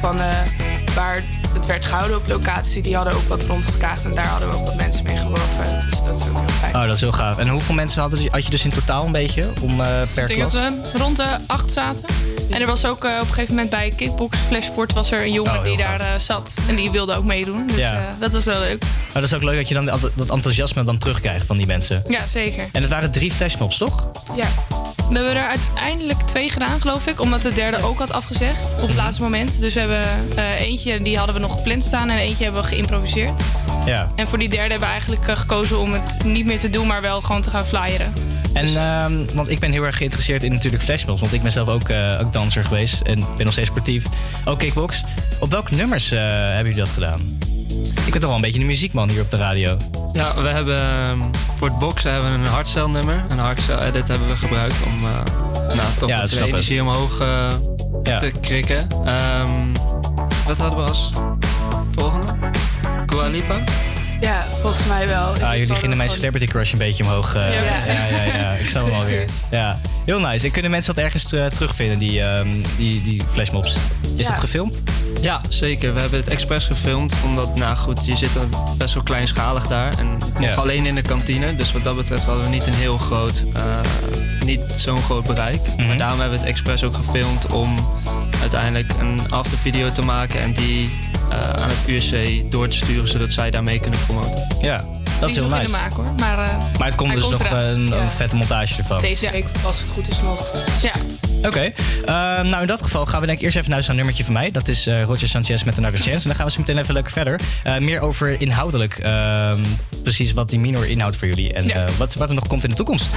[0.00, 1.22] van, eh, waar
[1.54, 4.04] het werd gehouden op locatie, die hadden ook wat rondgevraagd.
[4.04, 5.86] En daar hadden we ook wat mensen mee geworven.
[5.90, 6.74] Dus dat is ook heel fijn.
[6.76, 7.38] Oh, dat is heel gaaf.
[7.38, 10.28] En hoeveel mensen hadden, had je dus in totaal een beetje om, eh, per Ik
[10.36, 10.52] denk klas?
[10.52, 12.04] dat we rond de acht zaten.
[12.50, 15.32] En er was ook eh, op een gegeven moment bij Kickbox Flashsport was er een
[15.32, 15.98] jongen Oh, die gaaf.
[15.98, 16.54] daar eh, zat.
[16.68, 17.66] En die wilde ook meedoen.
[17.66, 17.94] Dus Ja.
[17.94, 18.82] eh, dat was wel leuk.
[18.82, 21.66] Maar dat is ook leuk dat je dan dat dat enthousiasme dan terugkrijgt van die
[21.66, 22.02] mensen.
[22.08, 22.64] Ja, zeker.
[22.72, 24.10] En het waren drie flashmobs, toch?
[24.36, 24.46] Ja.
[25.08, 27.20] We hebben er uiteindelijk twee gedaan, geloof ik.
[27.20, 29.60] Omdat de derde ook had afgezegd op het laatste moment.
[29.60, 30.04] Dus we hebben
[30.36, 32.10] eh, eentje, die hadden we nog gepland staan.
[32.10, 33.42] En eentje hebben we geïmproviseerd.
[33.84, 34.08] Ja.
[34.16, 36.86] En voor die derde hebben we eigenlijk eh, gekozen om het niet meer te doen,
[36.86, 38.12] maar wel gewoon te gaan flyeren.
[38.52, 41.20] En, ehm, want ik ben heel erg geïnteresseerd in natuurlijk flashmobs.
[41.20, 44.04] Want ik ben zelf ook, eh, ook danser geweest en ben nog steeds sportief.
[44.44, 45.02] Ook kickbox.
[45.40, 47.38] Op welke nummers hebben jullie dat gedaan?
[47.82, 49.76] Ik ben toch wel een beetje de muziekman hier op de radio.
[50.12, 51.18] Ja, we hebben ehm,
[51.56, 53.24] voor het boksen hebben we een hardcell nummer.
[53.28, 57.48] Een hardcell edit hebben we gebruikt om eh, nou, toch Ja, de energie omhoog eh,
[58.02, 58.18] Ja.
[58.18, 58.86] te krikken.
[59.04, 59.72] Ehm,
[60.46, 61.10] wat hadden we als
[61.94, 62.32] volgende?
[63.06, 63.54] Dua Lipa?
[64.20, 65.32] Ja, volgens mij wel.
[65.42, 67.34] Ah, jullie gingen mijn celebrity crush een beetje omhoog.
[67.34, 68.10] eh, Ja, ja, precies.
[68.16, 69.24] ja, ja, Ik snap hem alweer.
[69.50, 70.46] Ja, heel nice.
[70.46, 73.76] En kunnen mensen dat ergens eh, terugvinden, die, ehm, die, die flashmobs?
[74.16, 74.30] Is Ja.
[74.32, 74.82] het gefilmd?
[75.20, 75.94] Ja, zeker.
[75.94, 77.12] We hebben het expres gefilmd.
[77.24, 78.48] Omdat, nou goed, je zit dan
[78.78, 79.98] best wel kleinschalig daar.
[79.98, 80.54] En het mocht Ja.
[80.54, 81.54] alleen in de kantine.
[81.54, 83.62] Dus wat dat betreft hadden we niet een heel groot, eh,
[84.44, 85.60] niet zo'n groot bereik.
[85.76, 85.86] Mhm.
[85.86, 87.88] Maar daarom hebben we het expres ook gefilmd om
[88.40, 90.40] uiteindelijk een aftervideo te maken.
[90.40, 90.98] En die
[91.32, 92.14] aan het USC
[92.50, 94.46] door te sturen, zodat zij daarmee kunnen promoten.
[94.60, 94.84] Ja,
[95.20, 95.74] dat is heel nice.
[95.94, 96.04] hoor.
[96.18, 97.58] Maar eh, Maar het komt dus komt nog eraan.
[97.64, 98.08] een, een Ja.
[98.08, 99.00] vette montage ervan.
[99.00, 99.30] Deze Ja.
[99.32, 100.46] week, als het goed is, nog.
[100.82, 100.92] ja,
[101.48, 104.24] Oké, eh, nou in dat geval gaan we denk ik eerst even naar zo'n nummertje
[104.24, 104.50] van mij.
[104.50, 106.18] Dat is eh, Roger Sanchez met Another Chance.
[106.22, 107.40] En dan gaan we zo meteen even lekker verder.
[107.62, 109.60] Eh, meer over inhoudelijk, ehm,
[110.02, 111.52] precies wat die minor inhoudt voor jullie.
[111.52, 111.74] En Ja.
[111.74, 113.08] eh, wat, wat er nog komt in de toekomst.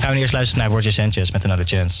[0.00, 2.00] Gaan we eerst luisteren naar Roger Sanchez met Another Chance.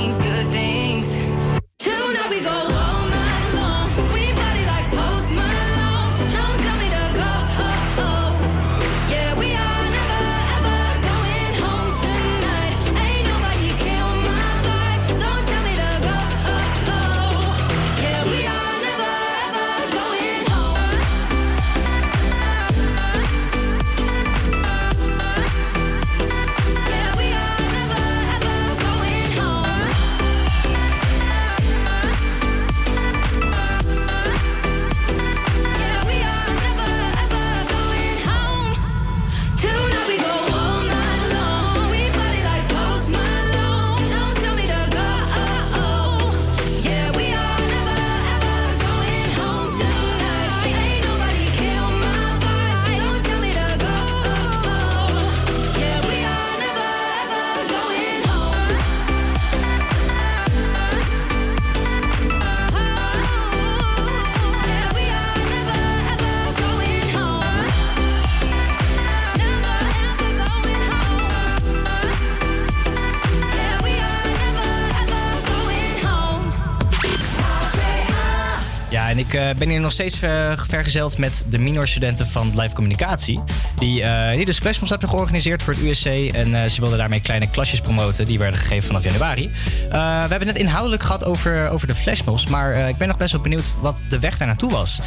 [79.61, 83.39] Ben hier nog steeds eh, vergezeld met de minorstudenten van Live Communicatie.
[83.75, 86.05] Die, eh, die dus flashmobs hebben georganiseerd voor het USC.
[86.05, 88.25] En eh, ze wilden daarmee kleine klasjes promoten.
[88.25, 89.51] Die werden gegeven vanaf januari.
[89.89, 92.45] We hebben het net inhoudelijk gehad over, over de flashmobs.
[92.45, 94.99] Maar ik ben nog best wel benieuwd wat de weg daar naartoe was.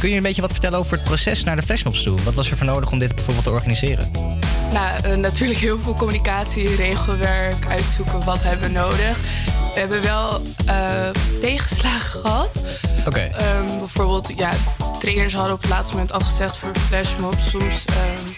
[0.00, 2.22] Kun je een beetje wat vertellen over het proces naar de flashmobs toe?
[2.22, 4.10] Wat was er voor nodig om dit bijvoorbeeld te organiseren?
[4.72, 9.18] Nou, natuurlijk heel veel communicatie, regelwerk, uitzoeken wat hebben we nodig.
[9.74, 10.42] We hebben wel
[11.40, 12.60] tegenslagen gehad.
[13.06, 13.20] Oké.
[13.20, 14.50] Ehm, bijvoorbeeld, ja,
[15.00, 17.34] trainers hadden op het laatste moment afgezegd voor de flashmob.
[17.48, 18.28] Soms, ehm,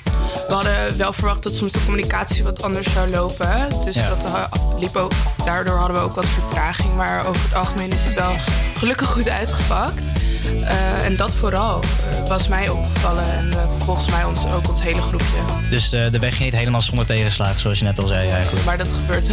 [0.48, 3.68] we hadden wel verwacht dat soms de communicatie wat anders zou lopen.
[3.84, 4.08] Dus Ja.
[4.08, 4.48] dat
[4.78, 5.12] liep ook,
[5.44, 6.94] daardoor hadden we ook wat vertraging.
[6.96, 8.32] Maar over het algemeen is het wel
[8.74, 10.02] gelukkig goed uitgepakt.
[10.64, 13.24] Eh, en dat vooral eh, was mij opgevallen.
[13.32, 15.36] En eh, volgens mij ons, ook ons hele groepje.
[15.70, 18.64] Dus de weg ging niet helemaal zonder tegenslagen, zoals je net al zei eigenlijk.
[18.64, 19.26] Maar dat gebeurt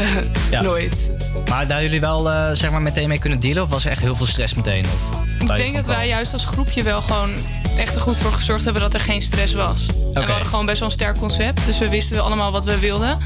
[0.49, 0.61] Ja.
[0.61, 1.11] nooit.
[1.49, 2.23] Maar hadden jullie wel
[2.55, 3.63] zeg maar meteen mee kunnen dealen?
[3.63, 4.85] Of was er echt heel veel stress meteen?
[4.85, 7.31] Of Ik denk dat wij juist als groepje wel gewoon
[7.77, 9.85] echt er goed voor gezorgd hebben dat er geen stress was.
[10.13, 11.65] En we hadden gewoon best wel een sterk concept.
[11.65, 13.17] Dus we wisten wel allemaal wat we wilden.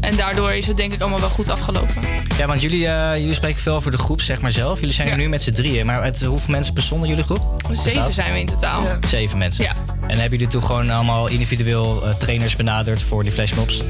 [0.00, 1.94] En daardoor is het denk ik allemaal wel goed afgelopen.
[2.38, 4.78] Ja, want jullie, eh, jullie spreken veel over de groep, zeg maar zelf.
[4.78, 5.86] Jullie zijn er nu met z'n drieën.
[5.86, 7.62] Maar uit hoeveel mensen bestonden jullie groep?
[7.70, 8.86] Zeven zijn we in totaal.
[9.08, 9.64] Zeven mensen.
[9.64, 9.74] Ja.
[10.00, 13.80] En hebben jullie toen gewoon allemaal individueel eh, trainers benaderd voor die flashmobs?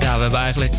[0.00, 0.72] Ja, we hebben eigenlijk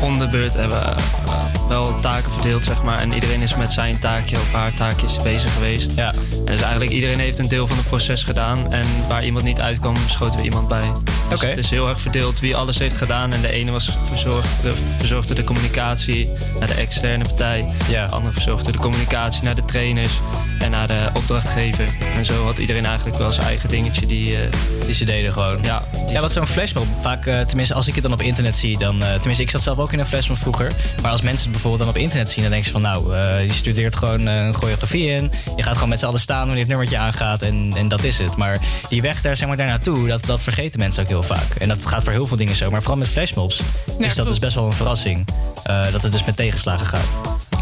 [0.00, 0.86] om de beurt hebben, we,
[1.30, 2.98] eh, wel taken verdeeld, zeg maar.
[2.98, 5.92] En iedereen is met zijn taakje of haar taakjes bezig geweest.
[5.96, 6.12] Ja.
[6.12, 8.72] En dus eigenlijk iedereen heeft een deel van het proces gedaan.
[8.72, 10.92] En waar iemand niet uitkwam, schoten we iemand bij.
[11.28, 11.46] Dus Oké.
[11.46, 13.32] het is heel erg verdeeld wie alles heeft gedaan.
[13.32, 17.64] En de ene was verzorgd, de, verzorgde de communicatie naar de externe partij.
[17.88, 18.06] Ja.
[18.06, 20.20] De andere verzorgde de communicatie naar de trainers
[20.58, 21.88] en naar de opdrachtgever.
[22.14, 24.36] En zo had iedereen eigenlijk wel zijn eigen dingetje die...
[24.36, 24.42] eh,
[24.84, 25.58] Die ze deden gewoon.
[25.62, 26.86] ja, Ja, wat zo'n flashmob.
[27.00, 29.02] Vaak, eh, tenminste, als ik het dan op internet zie, dan.
[29.02, 30.72] eh, tenminste, ik zat zelf ook in een flashmob vroeger.
[31.02, 33.46] Maar als mensen het bijvoorbeeld dan op internet zien, dan denken ze van, nou, eh,
[33.46, 35.30] je studeert gewoon eh, een choreografie in.
[35.56, 38.18] Je gaat gewoon met z'n allen staan wanneer het nummertje aangaat en, en dat is
[38.18, 38.36] het.
[38.36, 41.54] Maar die weg daar, zeg maar, daar naartoe, dat, dat vergeten mensen ook heel vaak.
[41.58, 42.70] En dat gaat voor heel veel dingen zo.
[42.70, 43.60] Maar vooral met flashmobs
[43.98, 45.28] is dat dus best wel een verrassing.
[45.64, 47.06] eh, dat het dus met tegenslagen gaat.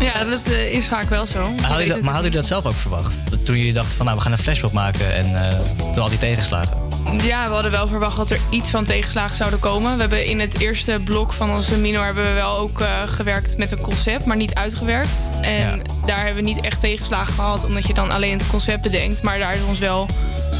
[0.01, 1.41] Ja, dat eh, is vaak wel zo.
[1.41, 3.31] Maar hadden jullie dat, maar hadden jullie dat zelf ook verwacht?
[3.31, 5.59] Dat toen jullie dachten van nou, we gaan een flashmob maken en eh,
[5.93, 6.83] toen al die tegenslagen.
[7.23, 9.95] Ja, we hadden wel verwacht dat er iets van tegenslagen zouden komen.
[9.95, 13.59] We hebben in het eerste blok van onze minor hebben we wel ook eh, gewerkt
[13.59, 15.29] met een concept, maar niet uitgewerkt.
[15.43, 15.77] En Ja.
[16.07, 19.23] daar hebben we niet echt tegenslagen gehad, omdat je dan alleen het concept bedenkt.
[19.23, 20.07] Maar daar is ons wel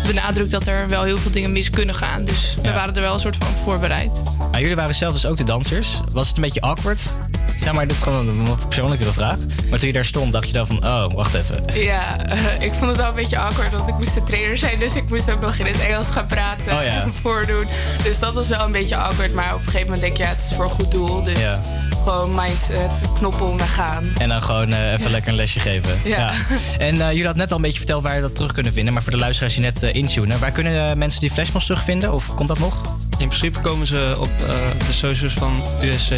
[0.07, 2.25] benadrukt dat er wel heel veel dingen mis kunnen gaan.
[2.25, 4.23] Dus we waren er wel een soort van voorbereid.
[4.51, 6.01] Maar jullie waren zelf dus ook de dansers.
[6.13, 7.17] Was het een beetje awkward?
[7.61, 9.37] Ja, maar dit is gewoon een wat persoonlijkere vraag.
[9.71, 11.65] Maar toen je daar stond, dacht je dan van, oh, wacht even.
[11.75, 14.79] Ja, eh, ik vond het wel een beetje awkward, want ik moest de trainer zijn.
[14.79, 17.03] Dus ik moest ook nog in het Engels gaan praten Oh ja.
[17.03, 17.67] en voordoen.
[18.03, 19.35] Dus dat was wel een beetje awkward.
[19.35, 21.23] Maar op een gegeven moment denk je, ja, het is voor een goed doel.
[21.23, 21.61] Dus Ja.
[22.05, 24.13] Gewoon mindset, knoppen om naar gaan.
[24.19, 26.01] En dan gewoon eh, even lekker een lesje geven.
[26.05, 26.33] Ja.
[26.79, 28.95] En eh, jullie hadden net al een beetje verteld waar je dat terug kunnen vinden.
[28.95, 30.39] Maar voor de luisteraars die net eh, intunen.
[30.39, 32.13] Waar kunnen mensen die flashmobs terugvinden?
[32.13, 32.81] Of komt dat nog?
[33.19, 34.55] In principe komen ze op eh,
[34.87, 35.53] de socials van
[35.83, 36.13] USC.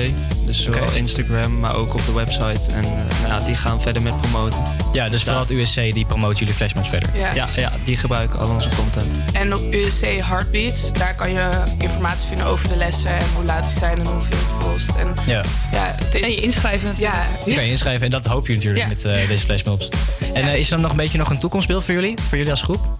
[0.46, 0.92] Dus zowel Oké.
[0.96, 2.72] Instagram, maar ook op de website.
[2.72, 2.90] En eh,
[3.22, 4.58] nou ja, die gaan verder met promoten.
[4.92, 7.08] Ja, dus vooral het USC die promoot jullie flashmobs verder.
[7.14, 7.34] Ja.
[7.34, 9.06] Ja, ja, die gebruiken al onze content.
[9.32, 13.62] En op USC Heartbeats, daar kan je informatie vinden over de lessen en hoe laat
[13.62, 14.88] die zijn en hoeveel het kost.
[14.88, 15.42] En Ja.
[15.72, 16.20] ja, het is.
[16.20, 17.14] En je inschrijven natuurlijk.
[17.38, 18.88] ja, Die kan je inschrijven en dat hoop je natuurlijk Ja.
[18.88, 19.88] met eh, deze flashmobs.
[20.34, 22.14] En is er dan nog een beetje nog een toekomstbeeld voor jullie?
[22.28, 22.98] Voor jullie als groep?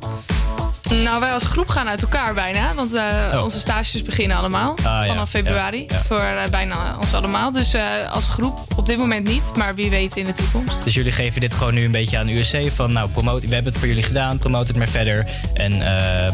[0.91, 2.75] Nou, wij als groep gaan uit elkaar bijna.
[2.75, 3.43] Want eh, Oh.
[3.43, 4.75] onze stages beginnen allemaal.
[4.79, 5.07] Ah, ja.
[5.07, 5.85] vanaf februari.
[5.89, 6.03] Ja.
[6.07, 7.53] Voor eh, bijna ons allemaal.
[7.53, 9.51] Dus eh, als groep op dit moment niet.
[9.57, 10.85] Maar wie weet in de toekomst.
[10.85, 13.73] Dus jullie geven dit gewoon nu een beetje aan USC van nou, promote, we hebben
[13.73, 15.27] het voor jullie gedaan, promote het maar verder.
[15.55, 15.79] En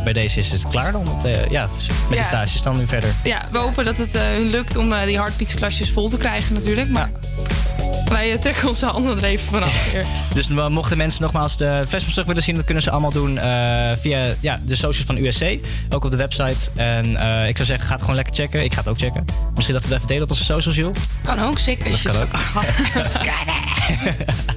[0.04, 1.20] bij deze is het klaar dan?
[1.50, 1.68] Ja,
[2.08, 2.24] met Ja.
[2.24, 3.14] de stages dan nu verder.
[3.24, 6.88] Ja, we hopen dat het hun lukt om die hardbeats klasjes vol te krijgen natuurlijk.
[6.88, 7.10] Maar
[8.08, 10.06] wij eh, trekken onze handen er even vanaf weer.
[10.34, 13.90] Dus mochten mensen nogmaals de flashmobs terug willen zien, dat kunnen ze allemaal doen eh,
[14.00, 15.44] via ja, de socials van USC.
[15.90, 16.70] Ook op de website.
[16.74, 18.64] En eh, ik zou zeggen, ga het gewoon lekker checken.
[18.64, 19.24] Ik ga het ook checken.
[19.54, 20.98] Misschien dat we het even delen op onze socials, Jules.
[21.22, 21.90] kan ook zeker.
[21.90, 22.28] Dat kan ook.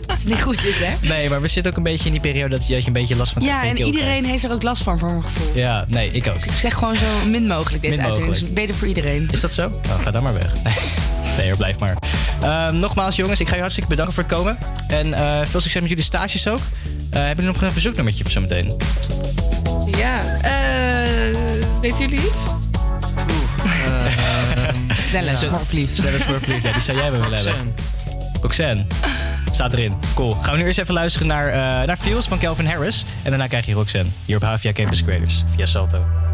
[0.08, 1.08] Het is niet goed dit, hè?
[1.08, 2.94] Nee, maar we zitten ook een beetje in die periode dat je, dat je een
[2.94, 4.28] beetje last van Ja, van je en iedereen krijgt.
[4.28, 5.52] heeft er ook last van, voor mijn gevoel.
[5.54, 6.34] Ja, nee, ik ook.
[6.34, 8.18] Dus ik zeg gewoon zo min mogelijk uitzending.
[8.18, 8.40] mogelijk.
[8.40, 9.28] Dus beter voor iedereen.
[9.32, 9.80] Is dat zo?
[9.88, 10.52] Nou, ga dan maar weg.
[11.38, 11.98] Nee hoor, blijf maar.
[12.46, 14.58] Ehm, nogmaals jongens, ik ga je hartstikke bedanken voor het komen.
[14.88, 16.56] En eh, veel succes met jullie stages ook.
[16.56, 16.62] Eh,
[17.12, 18.76] hebben jullie nog een verzoeknummertje voor zometeen?
[19.98, 21.38] Ja, eh
[21.82, 22.39] weten jullie iets?
[25.66, 25.93] Verliefd.
[25.93, 26.64] Stel eens voor verliefd.
[26.64, 27.74] Ja, die zou jij wel willen hebben.
[28.41, 28.86] Roxanne.
[29.52, 29.93] Staat erin.
[30.14, 30.32] Cool.
[30.32, 33.06] Gaan we nu eerst even luisteren naar, eh naar Feels van Calvin Harris.
[33.24, 34.10] En daarna krijg je Roxanne.
[34.26, 35.43] Hier op Havia Campus Creators.
[35.56, 36.25] Via Salto.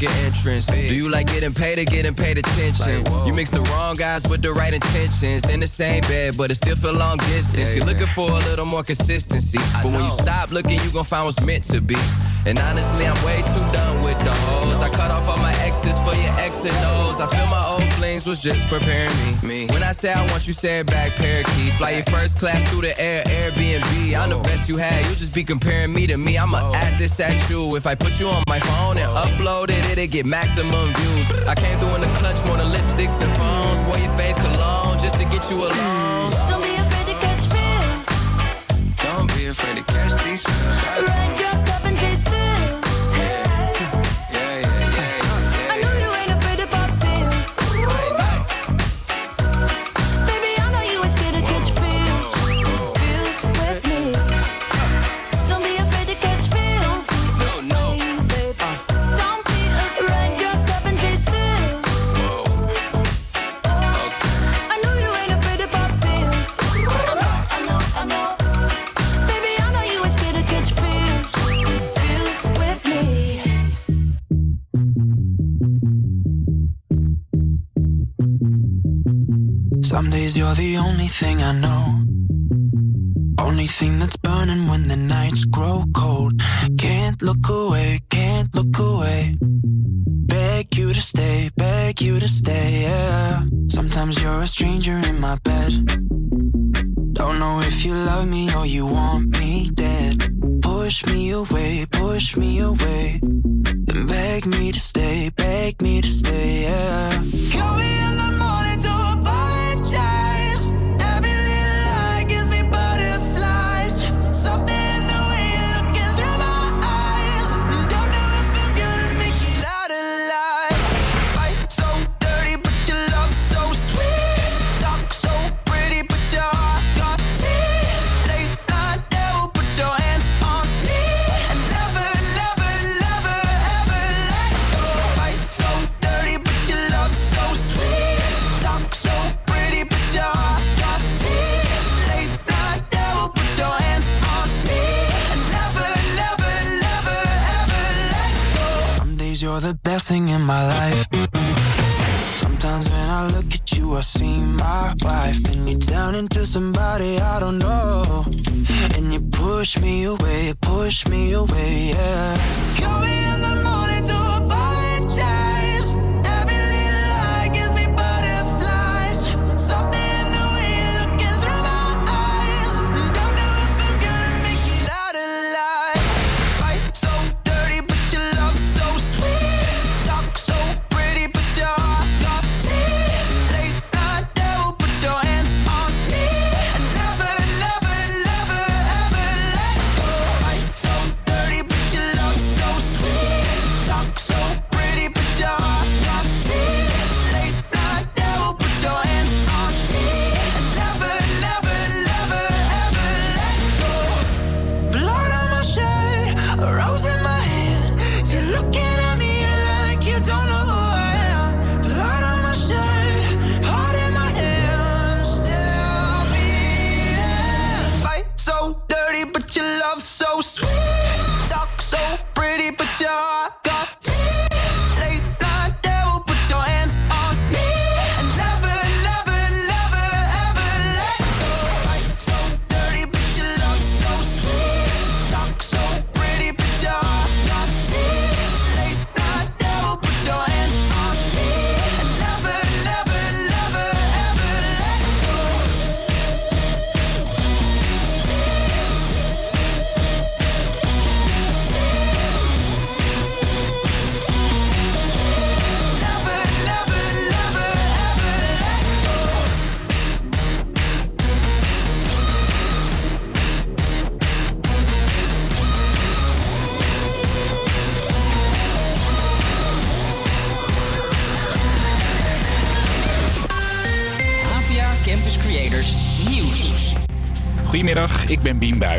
[0.00, 0.66] make an entrance?
[0.66, 3.04] Do you like getting paid or getting paid attention?
[3.26, 5.48] You mix the wrong guys with the right intentions.
[5.48, 7.74] In the same bed, but it still feel long distance.
[7.74, 9.58] You're looking for a little more consistency.
[9.82, 11.96] But when you stop looking, you gon' find what's meant to be.
[12.46, 14.80] And honestly, I'm way too done with the hoes.
[14.82, 17.20] I cut off all my exes for your X and O's.
[17.20, 19.12] I feel my old flings was just preparing
[19.42, 19.66] me.
[19.66, 21.74] When I say I want you, say it back, parakeet.
[21.74, 24.18] Fly your first class through the air, Airbnb.
[24.18, 26.38] I'm the best you had, you just be comparing me to me.
[26.38, 27.76] I'ma add this at you.
[27.76, 31.30] If I put you on my phone and upload it, it'll get maximum views.
[31.46, 33.84] I came through in the clutch, more than lipsticks and phones.
[33.84, 36.30] Wore your faith cologne just to get you alone.
[36.48, 38.06] Don't be afraid to catch feels.
[39.04, 40.42] Don't be afraid to catch these
[41.38, 41.69] your
[80.80, 81.84] only thing I know.
[83.38, 85.84] Only thing that's burning when the nights grow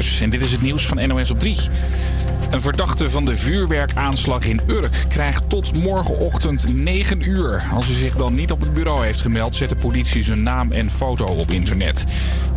[0.01, 1.57] En dit is het nieuws van NOS op 3.
[2.51, 7.63] Een verdachte van de vuurwerkaanslag in Urk krijgt tot morgenochtend 9 uur.
[7.73, 10.71] Als hij zich dan niet op het bureau heeft gemeld, zet de politie zijn naam
[10.71, 12.03] en foto op internet.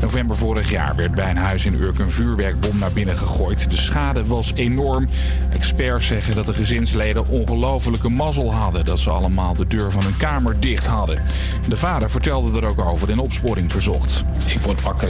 [0.00, 3.70] November vorig jaar werd bij een huis in Urk een vuurwerkbom naar binnen gegooid.
[3.70, 5.08] De schade was enorm.
[5.52, 10.16] Experts zeggen dat de gezinsleden ongelofelijke mazzel hadden dat ze allemaal de deur van hun
[10.16, 11.22] kamer dicht hadden.
[11.68, 14.24] De vader vertelde er ook over in opsporing verzocht.
[14.46, 15.08] Ik word wakker,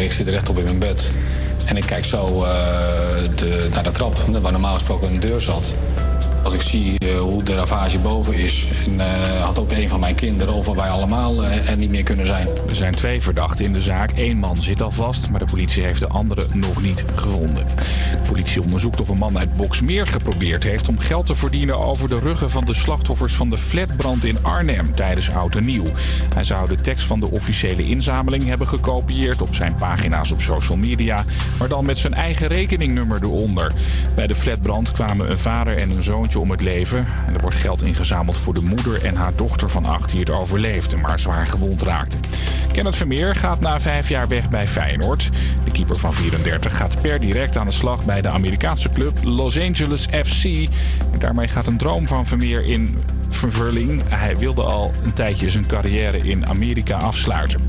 [0.00, 1.12] ik zit rechtop in mijn bed.
[1.66, 2.48] En ik kijk zo eh,
[3.34, 5.74] de, naar de trap, waar normaal gesproken een deur zat.
[6.46, 8.66] Als ik zie eh, hoe de ravage boven is.
[8.86, 12.02] En eh, had ook een van mijn kinderen, of wij allemaal eh, er niet meer
[12.02, 12.48] kunnen zijn.
[12.68, 14.12] Er zijn twee verdachten in de zaak.
[14.14, 17.66] Eén man zit al vast, maar de politie heeft de andere nog niet gevonden.
[18.10, 22.08] De politie onderzoekt of een man uit Boksmeer geprobeerd heeft om geld te verdienen over
[22.08, 25.86] de ruggen van de slachtoffers van de flatbrand in Arnhem tijdens Oud en Nieuw.
[26.34, 30.78] Hij zou de tekst van de officiële inzameling hebben gekopieerd op zijn pagina's op social
[30.78, 31.24] media,
[31.58, 33.72] maar dan met zijn eigen rekeningnummer eronder.
[34.14, 37.06] Bij de flatbrand kwamen een vader en een zoontje om het leven.
[37.26, 40.30] En er wordt geld ingezameld voor de moeder en haar dochter van acht die het
[40.30, 42.18] overleefde, maar zwaar gewond raakte.
[42.72, 45.30] Kenneth Vermeer gaat na vijf jaar weg bij Feyenoord.
[45.64, 49.58] De keeper van 34 gaat per direct aan de slag bij de Amerikaanse club Los
[49.58, 50.44] Angeles FC.
[51.12, 52.98] En daarmee gaat een droom van Vermeer in
[53.36, 54.02] vervulling.
[54.08, 57.60] Hij wilde al een tijdje zijn carrière in Amerika afsluiten.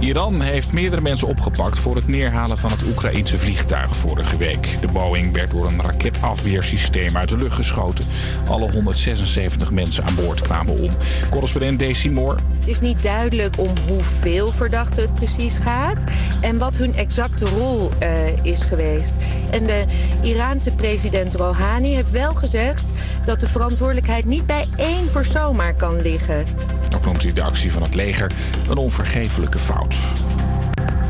[0.00, 4.76] Iran heeft meerdere mensen opgepakt voor het neerhalen van het Oekraïense vliegtuig vorige week.
[4.80, 8.04] De Boeing werd door een raketafweersysteem uit de lucht geschoten.
[8.48, 10.90] Alle 176 mensen aan boord kwamen om.
[11.30, 12.38] Correspondent Daisy Moore.
[12.58, 16.04] Het is niet duidelijk om hoeveel verdachten het precies gaat
[16.40, 19.16] en wat hun exacte rol eh, is geweest.
[19.50, 19.84] En de
[20.22, 22.92] Iraanse president Rouhani heeft wel gezegd
[23.24, 26.46] dat de verantwoordelijkheid niet bij één persoon maar kan liggen.
[26.94, 28.32] Ook noemt hij de actie van het leger
[28.68, 29.96] een onvergeeflijke fout.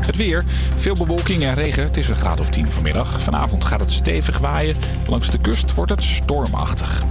[0.05, 0.43] Het weer.
[0.75, 1.83] Veel bewolking en regen.
[1.83, 3.21] Het is een graad of 10 vanmiddag.
[3.21, 4.75] Vanavond gaat het stevig waaien.
[5.07, 7.03] Langs de kust wordt het stormachtig.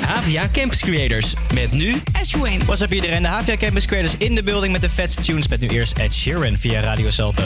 [0.00, 1.34] Havia Campus Creators.
[1.54, 1.94] Met nu...
[2.20, 2.64] Ashwin.
[2.64, 3.22] What's up iedereen?
[3.22, 5.48] De Havia Campus Creators in de building met de vetste tunes.
[5.48, 7.44] Met nu eerst Ed Sheeran via Radio Salto.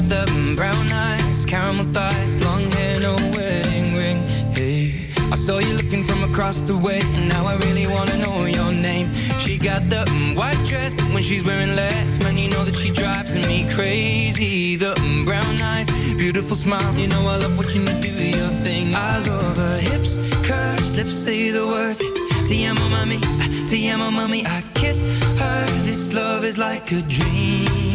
[0.00, 4.18] Got the brown eyes, caramel thighs, long hair, no wedding ring.
[4.52, 4.92] Hey,
[5.32, 8.72] I saw you looking from across the way, and now I really wanna know your
[8.72, 9.14] name.
[9.38, 10.04] She got the
[10.36, 14.76] white dress, but when she's wearing less, man, you know that she drives me crazy.
[14.76, 14.92] The
[15.24, 18.94] brown eyes, beautiful smile, you know I love watching you do your thing.
[18.94, 21.98] I love her hips, curves, lips say the words.
[22.46, 23.18] Te amo, mami,
[23.66, 24.44] te amo, mami.
[24.44, 25.04] I kiss
[25.40, 25.66] her.
[25.88, 27.85] This love is like a dream.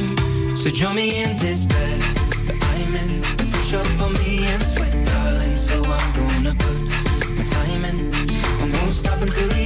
[0.62, 2.01] So join me in this bed
[2.45, 3.24] that I'm in.
[3.49, 5.55] Push up on me and sweat, darling.
[5.55, 6.78] So I'm gonna put
[7.36, 8.14] my time in.
[8.14, 9.61] I won't stop until the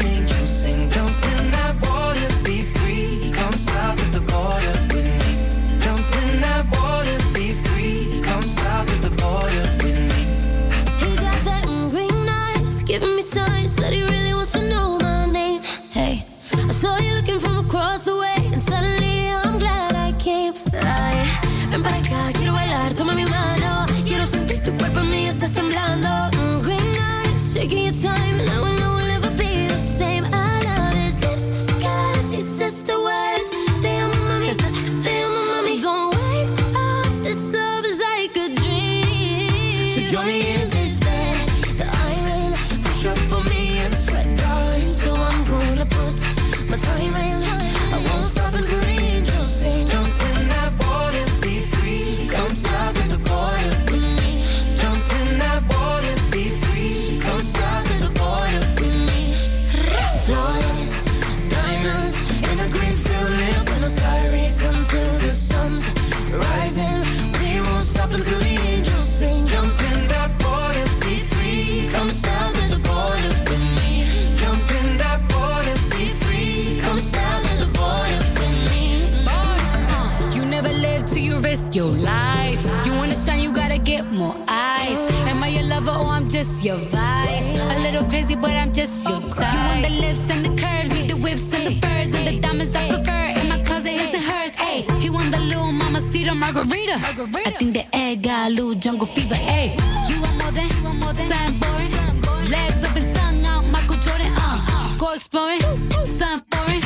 [86.66, 87.60] your vice?
[87.60, 89.54] A little crazy, but I'm just your type.
[89.54, 92.40] You want the lips and the curves, need the whips and the furs and the
[92.40, 93.40] diamonds I prefer.
[93.40, 94.56] In my closet, his and hers.
[94.56, 96.96] Hey, he want the little mama cedar margarita.
[96.96, 99.36] I think the egg got a little jungle fever.
[99.36, 99.78] Hey,
[100.10, 102.50] you want more than, you want more than something boring.
[102.50, 104.34] Legs up and tongue out, Michael Jordan.
[104.36, 106.82] Uh, go exploring, something foreign.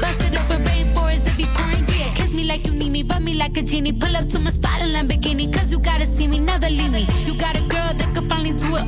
[0.00, 1.82] Bust it open, rainforest if you pouring.
[1.98, 3.92] Yeah, kiss me like you need me, rub me like a genie.
[3.92, 6.45] Pull up to my spot in Lamborghini, cause you gotta see me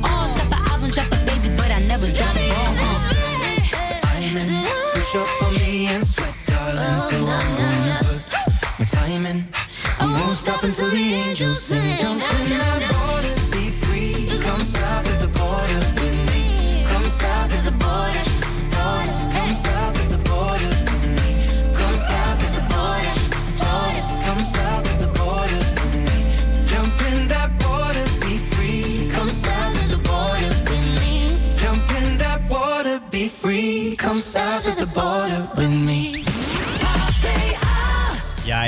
[0.03, 0.38] on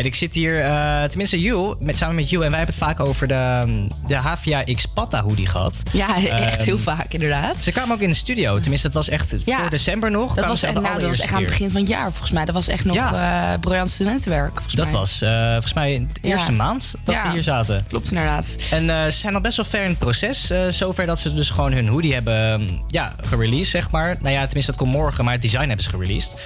[0.05, 2.45] Ik zit hier, eh, tenminste Jules, met, samen met Jules.
[2.45, 3.63] En wij hebben het vaak over de,
[4.07, 5.83] de HVA X Patta hoodie gehad.
[5.91, 7.63] Ja, echt Ehm, heel vaak inderdaad.
[7.63, 8.59] Ze kwamen ook in de studio.
[8.59, 10.35] Tenminste, dat was echt Ja, voor december nog.
[10.35, 12.45] Dat was, echt, nou, dat was echt aan het begin van het jaar volgens mij.
[12.45, 13.53] Dat was echt nog Ja.
[13.53, 14.93] eh briljant studentenwerk volgens Dat mij.
[14.95, 16.33] was eh, volgens mij de Ja.
[16.33, 17.23] eerste maand dat Ja.
[17.27, 17.85] we hier zaten.
[17.87, 18.55] Klopt inderdaad.
[18.71, 20.51] En ze zijn al best wel ver in het proces.
[20.69, 24.17] zover dat ze dus gewoon hun hoodie hebben mm, ja, gereleased, zeg maar.
[24.19, 26.39] Nou ja, tenminste, dat komt morgen, maar het design hebben ze gereleased.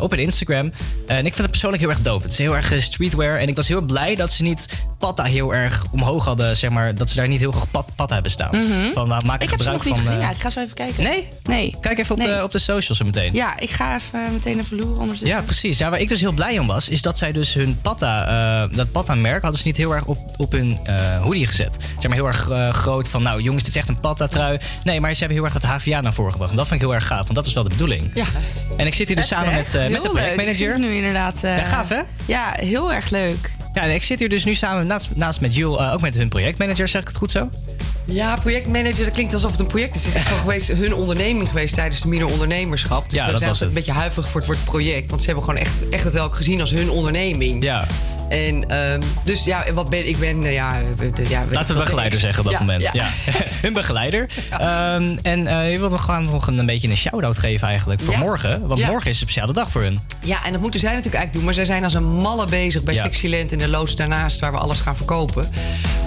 [0.00, 0.72] op hun Instagram.
[1.06, 2.22] en ik vind het persoonlijk heel erg dope.
[2.22, 2.66] Het is heel erg
[3.04, 3.38] streetwear.
[3.38, 4.68] En ik was heel blij dat ze niet
[4.98, 6.94] Patta heel erg omhoog hadden, zeg maar.
[6.94, 8.56] Dat ze daar niet heel veel pat, Patta hebben staan.
[8.62, 8.92] Mhm.
[8.92, 10.02] Van, nou, maak Ik heb ze nog niet van...
[10.02, 10.16] gezien.
[10.18, 11.02] eh, Ja, ik ga zo even kijken.
[11.02, 11.28] Nee?
[11.44, 11.76] Nee.
[11.80, 12.36] Kijk even op, Nee.
[12.36, 13.34] de, op de socials meteen.
[13.34, 15.28] Ja, ik ga even eh, meteen even loeren ondertussen.
[15.28, 15.78] Ja, precies.
[15.78, 18.26] Ja, waar ik dus heel blij om was, is dat zij dus hun Patta,
[18.70, 21.76] eh, dat Patta-merk, hadden ze niet heel erg op, op hun eh, hoodie gezet.
[21.98, 24.58] Zeg maar heel erg eh, groot van, nou jongens, dit is echt een Patta-trui.
[24.84, 26.50] Nee, maar ze hebben heel erg het HVA naar voren gebracht.
[26.50, 28.10] En dat vind ik heel erg gaaf, want dat is wel de bedoeling.
[28.14, 28.24] Ja.
[28.76, 30.78] En ik zit hier dus samen met, eh, met de projectmanager.
[30.78, 31.44] nu inderdaad...
[31.44, 32.00] eh, Ja, gaaf, hè?
[32.24, 33.50] Ja, heel erg leuk.
[33.72, 36.14] Ja, en ik zit hier dus nu samen naast, naast met Jules, eh, ook met
[36.14, 37.48] hun projectmanager, zeg ik het goed zo?
[38.12, 40.00] Ja, projectmanager, dat klinkt alsof het een project is.
[40.04, 43.04] Het is echt gewoon geweest, hun onderneming geweest tijdens de minor ondernemerschap.
[43.10, 43.68] Dus Ja, we dat zijn was het.
[43.68, 45.08] een beetje huiverig voor het woord project.
[45.10, 47.62] Want ze hebben gewoon echt, echt het wel gezien als hun onderneming.
[47.62, 47.86] Ja.
[48.28, 50.18] En ehm, dus ja, en wat ben ik?
[50.18, 52.82] ben, eh, ja, eh, de- ja, Laten we begeleider ik- zeggen op dat Ja, moment.
[52.82, 52.90] ja.
[52.92, 53.08] Ja.
[53.62, 54.26] hun begeleider.
[54.50, 58.00] Ehm, en eh, je wil nog gewoon nog een, een beetje een shout-out geven eigenlijk
[58.00, 58.66] voor morgen.
[58.66, 59.98] Want morgen is een speciale dag voor hun.
[60.24, 61.44] Ja, en dat moeten zij natuurlijk eigenlijk doen.
[61.44, 63.02] Maar zij zijn als een malle bezig bij Ja.
[63.04, 64.40] Sexyland in de loods daarnaast...
[64.40, 65.50] waar we alles gaan verkopen.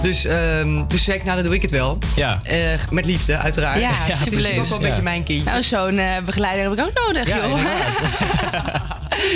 [0.02, 1.91] Dus, ehm dus ik, nou, dan doe ik het wel.
[2.16, 2.40] Ja.
[2.44, 2.58] Eh,
[2.90, 3.80] met liefde, uiteraard.
[3.80, 4.58] Ja, Het is superleuk.
[4.60, 5.50] ook wel een beetje mijn kindje.
[5.50, 7.58] Nou, zo'n eh, begeleider heb ik ook nodig, Ja, joh.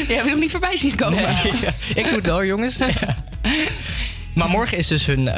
[0.08, 1.22] Jij hebt nog niet voorbij zien komen.
[1.22, 1.52] Nee,
[1.94, 2.78] ik doe het wel, jongens.
[4.36, 5.28] Maar morgen is dus hun,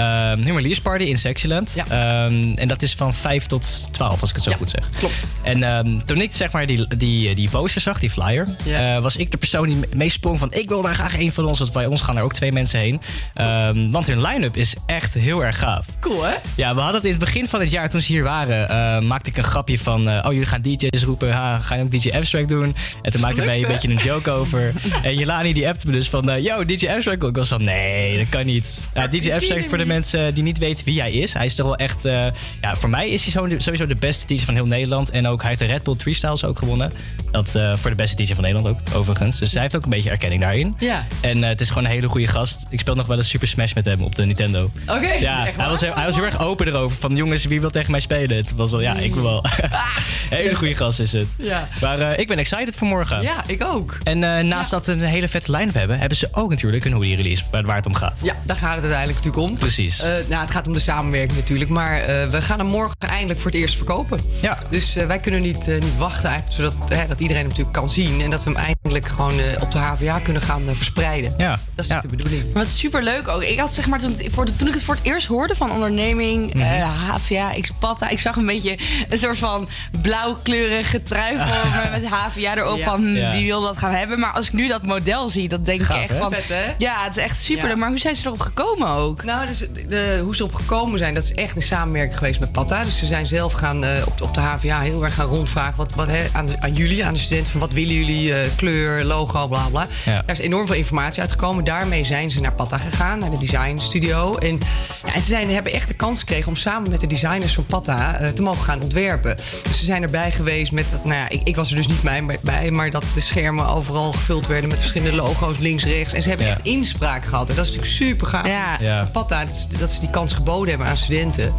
[0.45, 1.77] release party in Sexyland.
[1.89, 4.89] Ehm, en dat is van 5 tot 12, als ik het zo goed zeg.
[4.99, 5.35] Klopt.
[5.43, 9.17] En ehm, toen ik zeg maar die, die, die poster zag, die flyer, eh, was
[9.17, 11.59] ik de persoon die meest sprong van ik wil daar graag een van ons.
[11.59, 13.01] Want bij ons gaan er ook twee mensen heen.
[13.35, 15.87] Ehm, want hun line-up is echt heel erg gaaf.
[16.01, 16.35] Cool, hè?
[16.57, 19.01] Ja, we hadden het in het begin van het jaar, toen ze hier waren, eh,
[19.01, 20.09] maakte ik een grapje van...
[20.09, 22.77] eh, oh, jullie gaan DJ's roepen, ha, ga je ook DJ Abstract doen?
[23.03, 24.73] En toen maakte wij een beetje een joke over.
[25.03, 27.23] En Jelani die appte me dus van, eh, yo, DJ Abstract.
[27.23, 28.88] Ik was van, nee, dat kan niet.
[28.95, 31.33] Ja, DJ Abstract, voor de mensen die niet weten wie hij is.
[31.33, 32.27] Hij is toch wel echt, eh,
[32.61, 35.11] ja, voor mij is hij sowieso de beste DJ van heel Nederland.
[35.11, 36.93] En ook, hij heeft de Red Bull Three Styles ook gewonnen.
[37.31, 39.39] Dat eh, voor de beste DJ van Nederland ook, overigens.
[39.39, 40.77] Dus hij heeft ook een beetje erkenning daarin.
[40.79, 41.07] Ja.
[41.21, 42.67] En eh, het is gewoon een hele goede gast.
[42.71, 44.71] Ik speel nog wel eens Super Smash met hem op de Nintendo.
[44.87, 46.97] Oké, Ja, hij was, heel, hij was heel erg open erover.
[47.01, 48.37] Van jongens, wie wil tegen mij spelen?
[48.37, 49.45] Het was wel, ja, ik wil wel.
[50.31, 51.27] hele goede gast is het.
[51.37, 51.69] Ja.
[51.81, 53.23] Maar eh, ik ben excited voor morgen.
[53.23, 53.99] Ja, ik ook.
[54.03, 56.93] En eh, naast dat we een hele vette line-up hebben, hebben ze ook natuurlijk een
[56.93, 58.21] hoodie release waar, het om gaat.
[58.23, 59.59] Ja, daar gaat het uiteindelijk natuurlijk om.
[59.59, 60.01] Precies.
[60.01, 61.71] Eh, nou, het gaat om de samenwerking natuurlijk.
[61.71, 64.21] Maar eh, we gaan hem morgen eindelijk voor het eerst verkopen.
[64.41, 64.59] Ja.
[64.71, 66.57] Dus eh, wij kunnen niet, eh, niet wachten eigenlijk.
[66.73, 68.21] Zodat hè, dat iedereen hem natuurlijk kan zien.
[68.21, 71.35] En dat we hem eindelijk gewoon eh, op de HVA kunnen gaan verspreiden.
[71.39, 71.51] Ja.
[71.75, 72.53] Dat is natuurlijk de bedoeling.
[72.53, 73.43] Maar het is super leuk ook.
[73.43, 75.71] Ik had zeg maar toen, voor de- toen ik het voor het eerst hoorde van
[75.73, 76.63] onderneming, Mhm.
[76.63, 79.69] eh, HVA, Xpatta, ik zag een beetje een soort van
[80.03, 82.85] blauwkleurige trui voor met HVA erop Ja.
[82.85, 83.31] van hm, Ja.
[83.33, 84.19] wie wil dat gaan hebben.
[84.19, 86.17] Maar als ik nu dat model zie, dan denk Gaaf, ik echt hè?
[86.17, 86.75] van, Vet, hè?
[86.79, 87.63] ja, het is echt super.
[87.63, 87.69] Ja.
[87.69, 87.77] leuk.
[87.79, 89.25] Maar hoe zijn ze erop gekomen ook?
[89.25, 92.41] Nou, dus de, de- hoe ze op gekomen zijn, dat is echt een samenwerking geweest
[92.41, 92.85] met Patta.
[92.85, 95.77] Dus ze zijn zelf gaan eh, op, de, op de HVA heel erg gaan rondvragen
[95.77, 98.49] wat, wat, hè, aan, de- aan jullie, aan de studenten, van wat willen jullie, eh,
[98.57, 99.87] kleur, logo, bla bla.
[100.05, 100.13] Ja.
[100.27, 101.65] Daar is enorm veel informatie uitgekomen.
[101.65, 104.35] Daarmee zijn ze naar Patta gegaan, naar de designstudio.
[104.37, 104.59] En,
[105.07, 107.65] ja, en ze zijn, hebben echt de kans gekregen om samen met de designers van
[107.65, 109.37] Patta eh, te mogen gaan ontwerpen.
[109.63, 112.03] Dus ze zijn erbij geweest met dat, nou ja, ik, ik was er dus niet
[112.03, 116.13] bij, bij, maar dat de schermen overal gevuld werden met verschillende logo's links, rechts.
[116.15, 116.53] En ze hebben Ja.
[116.53, 117.49] echt inspraak gehad.
[117.49, 118.47] En dat is natuurlijk super gaaf.
[118.59, 118.77] Ja.
[118.81, 119.09] Ja.
[119.13, 121.53] Patta, dat, is- dat ze die kans geboden hebben aan studenten.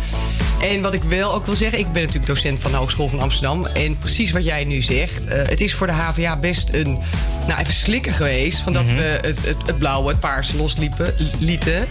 [0.61, 3.19] En wat ik wel ook wil zeggen, ik ben natuurlijk docent van de Hogeschool van
[3.21, 3.65] Amsterdam.
[3.65, 6.99] En precies wat jij nu zegt, eh, het is voor de HVA best een,
[7.47, 8.59] nou even slikken geweest.
[8.59, 8.95] Van dat Mhm.
[8.95, 11.87] we het, het, het blauwe, het paarse losliepen, lieten.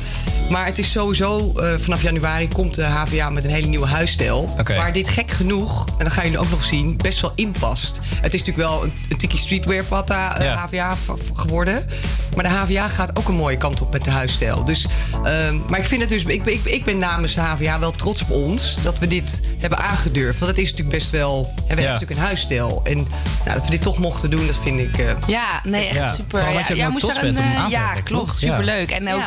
[0.51, 4.55] Maar het is sowieso, eh, vanaf januari komt de HVA met een hele nieuwe huisstijl.
[4.77, 7.99] Waar dit gek genoeg, en dat gaan jullie ook nog zien, best wel in past.
[8.21, 10.55] Het is natuurlijk wel een, een tikkie streetwear patta eh, Ja.
[10.57, 10.97] HVA
[11.35, 11.87] geworden.
[12.35, 14.65] Maar de HVA gaat ook een mooie kant op met de huisstijl.
[14.65, 14.87] Dus
[15.25, 18.23] ehm, maar ik vind het dus, ik, ik, ik ben namens de HVA wel trots
[18.23, 20.39] op ons dat we dit hebben aangedurfd.
[20.39, 22.81] Want het is natuurlijk best wel, hè, we hebben natuurlijk een huisstijl.
[22.85, 22.97] En
[23.45, 24.99] nou, dat we dit toch mochten doen, dat vind ik...
[24.99, 26.13] eh, Ja, nee, echt Ja.
[26.13, 26.41] super.
[26.41, 28.35] Ja, je ook ja, moest er een, eh, Ja, klopt.
[28.35, 28.91] Superleuk.
[28.91, 28.97] Ja.
[28.97, 29.23] En ook...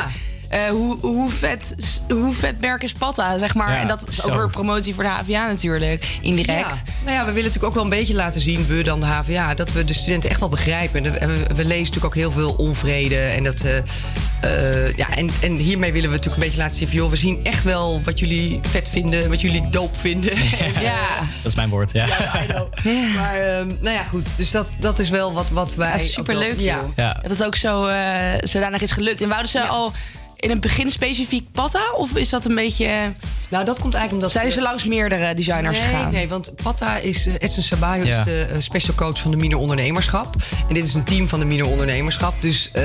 [0.52, 0.66] Ja.
[0.66, 1.74] eh, hoe, hoe, vet,
[2.08, 3.70] hoe vet werk is Patta, zeg maar.
[3.70, 4.28] Ja, en dat is zo.
[4.28, 6.82] ook weer promotie voor de HVA natuurlijk, indirect.
[6.86, 6.92] Ja.
[7.04, 9.54] Nou ja, we willen natuurlijk ook wel een beetje laten zien, we dan de HVA,
[9.54, 11.20] dat we de studenten echt wel begrijpen.
[11.20, 13.18] En we, we lezen natuurlijk ook heel veel onvrede.
[13.18, 13.76] En, dat, eh,
[14.40, 17.16] eh, ja, en, en hiermee willen we natuurlijk een beetje laten zien van, joh, we
[17.16, 20.32] zien echt wel wat jullie vet vinden, wat jullie doop vinden.
[20.80, 21.06] Ja.
[21.42, 22.06] Dat is mijn woord, ja.
[23.16, 24.28] Maar ehm, nou ja, goed.
[24.36, 25.92] Dus dat, dat is wel wat, wat wij.
[25.92, 26.92] Ja, superleuk, ook wel-.
[26.96, 27.18] Ja.
[27.22, 27.94] Dat het ook zo uh,
[28.40, 29.20] zodanig is gelukt.
[29.20, 29.92] En wouden ze al
[30.42, 31.82] in het begin specifiek Patta?
[31.96, 33.12] Of is dat een beetje...
[33.48, 34.30] Nou, dat komt eigenlijk omdat...
[34.42, 36.12] Zijn ze langs meerdere designers nee, gegaan?
[36.12, 37.26] Nee, want Patta is...
[37.26, 38.18] Uh, Edson Sabayo Ja.
[38.18, 40.36] is de uh, special coach van de Minor Ondernemerschap.
[40.68, 42.42] En dit is een team van de Minor Ondernemerschap.
[42.42, 42.82] Dus uh,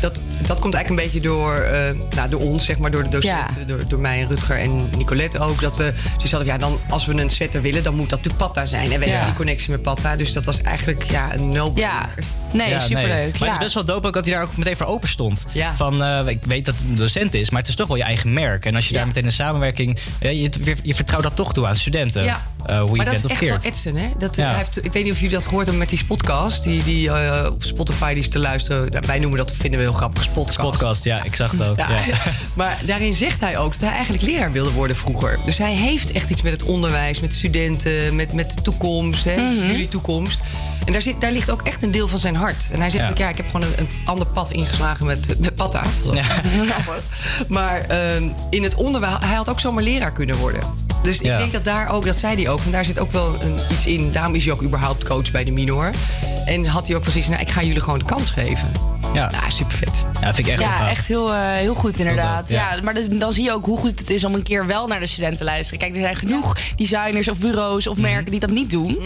[0.00, 1.66] dat, dat komt eigenlijk een beetje door,
[2.14, 3.66] nou, door ons, zeg maar, door de docenten.
[3.66, 5.60] Door, door mij en Rutger en Nicolette ook.
[5.60, 8.44] Dat we zoiets hadden, ja, dan, als we een sweater willen, dan moet dat natuurlijk
[8.44, 8.92] Patta zijn.
[8.92, 9.10] En we Ja.
[9.10, 10.16] hebben die connectie met Patta.
[10.16, 12.08] Dus dat was eigenlijk ja, een no Ja.
[12.52, 13.38] Nee, Ja, superleuk.
[13.38, 15.46] Maar het is best wel dope ook dat hij daar ook meteen voor open stond.
[15.52, 15.74] Ja.
[15.76, 18.02] Van, eh, ik weet dat het een docent is, maar het is toch wel je
[18.02, 18.66] eigen merk.
[18.66, 19.98] En als je daar meteen een samenwerking...
[20.20, 20.50] Je,
[20.82, 22.24] je vertrouwt dat toch toe aan studenten.
[22.24, 22.42] Ja.
[22.66, 23.56] eh, hoe je maar dat is echt wel.
[23.62, 24.08] Edson, hè?
[24.18, 24.48] Dat, Ja.
[24.48, 26.64] hij heeft, ik weet niet of jullie dat gehoord hebben met die podcast.
[26.64, 28.90] Die, die eh, op Spotify die is te luisteren.
[28.90, 30.70] Nou, Wij noemen dat, vinden we heel grappig, podcast.
[30.70, 31.76] Podcast, ja, ik zag het ook.
[32.54, 35.38] Maar daarin zegt hij ook dat hij eigenlijk leraar wilde worden vroeger.
[35.44, 39.36] Dus hij heeft echt iets met het onderwijs, met studenten, met, met de toekomst, hè,
[39.36, 39.66] Mhm.
[39.66, 40.40] jullie toekomst.
[40.88, 42.70] En daar, zit, daar ligt ook echt een deel van zijn hart.
[42.72, 43.10] En hij zegt Ja.
[43.10, 45.82] ook, ja, ik heb gewoon een, een ander pad ingeslagen met, met Patta.
[47.48, 50.60] Maar ehm, in het onderwijs, hij had ook zomaar leraar kunnen worden.
[51.02, 51.32] Dus Ja.
[51.32, 53.60] ik denk dat daar ook, dat zei hij ook, van daar zit ook wel een,
[53.70, 54.12] iets in.
[54.12, 55.90] Daarom is hij ook überhaupt coach bij de minor.
[56.46, 58.70] En had hij ook wel zoiets, nou, ik ga jullie gewoon de kans geven.
[59.14, 60.04] Ja, ja super vet.
[60.20, 62.48] Ja, vind ik echt heel ja, echt heel, eh, heel goed inderdaad.
[62.48, 62.78] Heel ja.
[62.82, 65.00] maar dan, dan zie je ook hoe goed het is om een keer wel naar
[65.00, 65.78] de studenten te luisteren.
[65.78, 68.98] Kijk, er zijn genoeg designers of bureaus of merken die dat niet doen.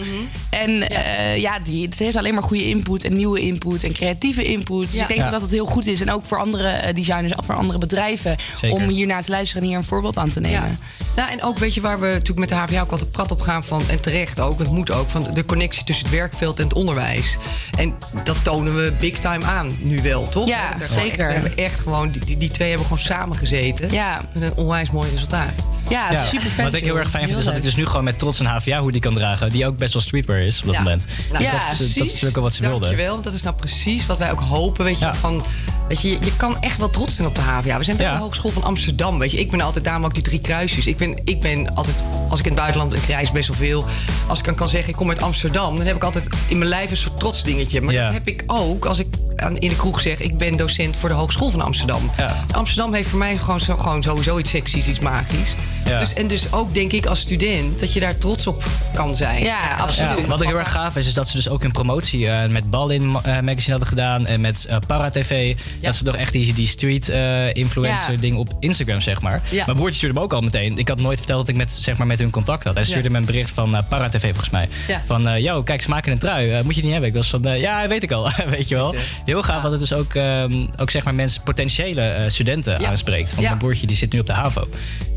[0.49, 4.43] En ja, ja die, het heeft alleen maar goede input en nieuwe input en creatieve
[4.45, 4.91] input.
[4.91, 5.29] Dus ik denk Ja.
[5.29, 6.01] dat het heel goed is.
[6.01, 8.35] En ook voor andere eh, designers of voor andere bedrijven.
[8.57, 8.77] Zeker.
[8.77, 10.69] Om hier naar te luisteren en hier een voorbeeld aan te nemen.
[10.69, 10.77] Ja.
[11.15, 13.41] Nou, en ook weet je waar we natuurlijk met de HVA ook altijd prat op
[13.41, 16.63] gaan van, en terecht ook, het moet ook, van de connectie tussen het werkveld en
[16.63, 17.37] het onderwijs.
[17.77, 17.93] En
[18.23, 20.47] dat tonen we big time aan, nu wel, toch?
[20.47, 21.19] Ja, We er zeker.
[21.19, 23.91] echt- we hebben echt gewoon, die, die, twee hebben gewoon samen gezeten.
[23.91, 24.21] Ja.
[24.33, 25.51] Met een onwijs mooi resultaat.
[25.89, 26.65] Ja, super vet.
[26.65, 28.45] Wat ik heel erg fijn vind, is dat ik dus nu gewoon met trots een
[28.45, 29.49] HVA hoodie kan dragen.
[29.49, 30.81] Die ook best wel streetwear is op dat Ja.
[30.81, 31.05] moment.
[31.31, 32.11] Nou, Dus ja, dat, is, dat is precies.
[32.13, 32.81] natuurlijk ook wat ze wilden.
[32.81, 34.85] Dankjewel, want dat is nou precies wat wij ook hopen.
[34.85, 35.43] Weet je, van,
[35.87, 37.77] weet je, je kan echt wel trots zijn op de HVA.
[37.77, 38.11] We zijn bij Ja.
[38.13, 39.19] de Hogeschool van Amsterdam.
[39.19, 39.39] Weet je.
[39.39, 40.87] Ik ben altijd, daarom ook die drie kruisjes.
[40.87, 43.85] Ik ben, ik ben altijd, als ik in het buitenland, ik reis best wel veel.
[44.27, 46.69] Als ik dan kan zeggen, ik kom uit Amsterdam, dan heb ik altijd in mijn
[46.69, 47.81] lijf een soort trots dingetje.
[47.81, 48.03] Maar Ja.
[48.05, 51.09] dat heb ik ook als ik aan, in de kroeg zeg, ik ben docent voor
[51.09, 52.11] de Hogeschool van Amsterdam.
[52.51, 55.53] Amsterdam heeft voor mij gewoon, zo, gewoon sowieso iets seksies, iets magisch.
[55.85, 55.99] Ja.
[55.99, 58.63] Dus, en dus ook denk ik als student dat je daar trots op
[58.93, 59.43] kan zijn.
[59.43, 60.19] Ja, absoluut.
[60.19, 62.49] Ja, wat ik heel erg gaaf is, is dat ze dus ook een promotie eh,
[62.49, 64.25] met Ballin eh, Magazine hadden gedaan.
[64.25, 65.55] En met eh, Para TV.
[65.81, 68.17] Dat ze toch echt die, die street eh, influencer Ja.
[68.19, 69.41] ding op Instagram, zeg maar.
[69.49, 69.63] Ja.
[69.65, 70.77] Mijn broertje stuurde me ook al meteen.
[70.77, 72.73] Ik had nooit verteld dat ik met, zeg maar, met hun contact had.
[72.73, 73.09] Hij stuurde Ja.
[73.11, 74.67] me een bericht van Para TV volgens mij.
[74.87, 75.01] Ja.
[75.05, 76.47] Van, yo, kijk, smaak in een trui.
[76.63, 77.09] Moet je het niet hebben?
[77.09, 78.29] Ik was van, ja, weet ik al.
[78.57, 78.95] weet je wel.
[79.25, 82.87] Heel gaaf dat dus ook, ehm, ook zeg maar mensen, potentiële eh, studenten Ja.
[82.89, 83.29] aanspreekt.
[83.29, 83.47] Want Ja.
[83.47, 84.67] mijn broertje die zit nu op de HAVO.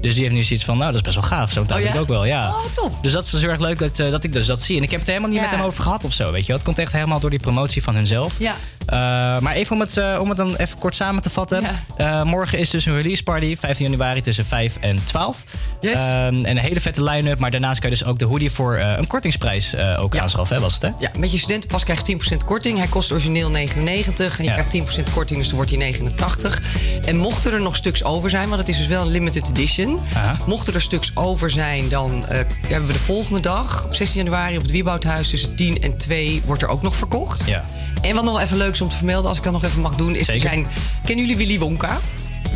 [0.00, 1.50] Dus die heeft nu zoiets van, nou, dat is best wel gaaf.
[1.52, 2.48] Zo Oh, ik ook wel, ja.
[2.48, 3.02] Oh, top.
[3.02, 4.76] Dus dat is dus heel erg leuk dat, eh, dat ik dus dat zie.
[4.76, 6.56] En ik heb het helemaal niet met hem over gehad of zo, weet je wel.
[6.56, 8.34] Het komt echt helemaal door die promotie van hunzelf.
[8.38, 8.54] Ja.
[8.86, 8.96] Eh,
[9.40, 11.62] maar even om het, om het dan even kort samen te vatten.
[12.24, 15.42] Morgen is dus een release party, 15 januari tussen 5 en 12.
[15.80, 15.94] Yes.
[15.94, 17.38] Ehm, en een hele vette line-up.
[17.38, 20.72] Maar daarnaast kan je dus ook de hoodie voor een kortingsprijs ook aanschaffen, hè, was
[20.74, 20.88] het hè?
[20.98, 22.78] Ja, met je studentenpas krijg je 10% korting.
[22.78, 24.62] Hij kost origineel 99 en je Ja.
[24.64, 26.62] krijgt 10% korting, dus dan wordt hij 89.
[27.04, 29.98] En mochten er nog stuks over zijn, want het is dus wel een limited edition.
[30.14, 30.36] Aha.
[30.46, 32.38] Mochten er stuks over zijn, dan eh,
[32.68, 36.42] hebben we de volgende dag, op 16 januari, op het Wieboudhuis tussen 10 en 2
[36.44, 37.46] wordt er ook nog verkocht.
[37.46, 37.64] Ja.
[38.00, 39.94] En wat nog even leuk is om te vermelden, als ik dat nog even mag
[39.94, 40.40] doen, is er Zeker.
[40.40, 40.66] zijn.
[41.04, 41.98] Kennen jullie Willy Wonka?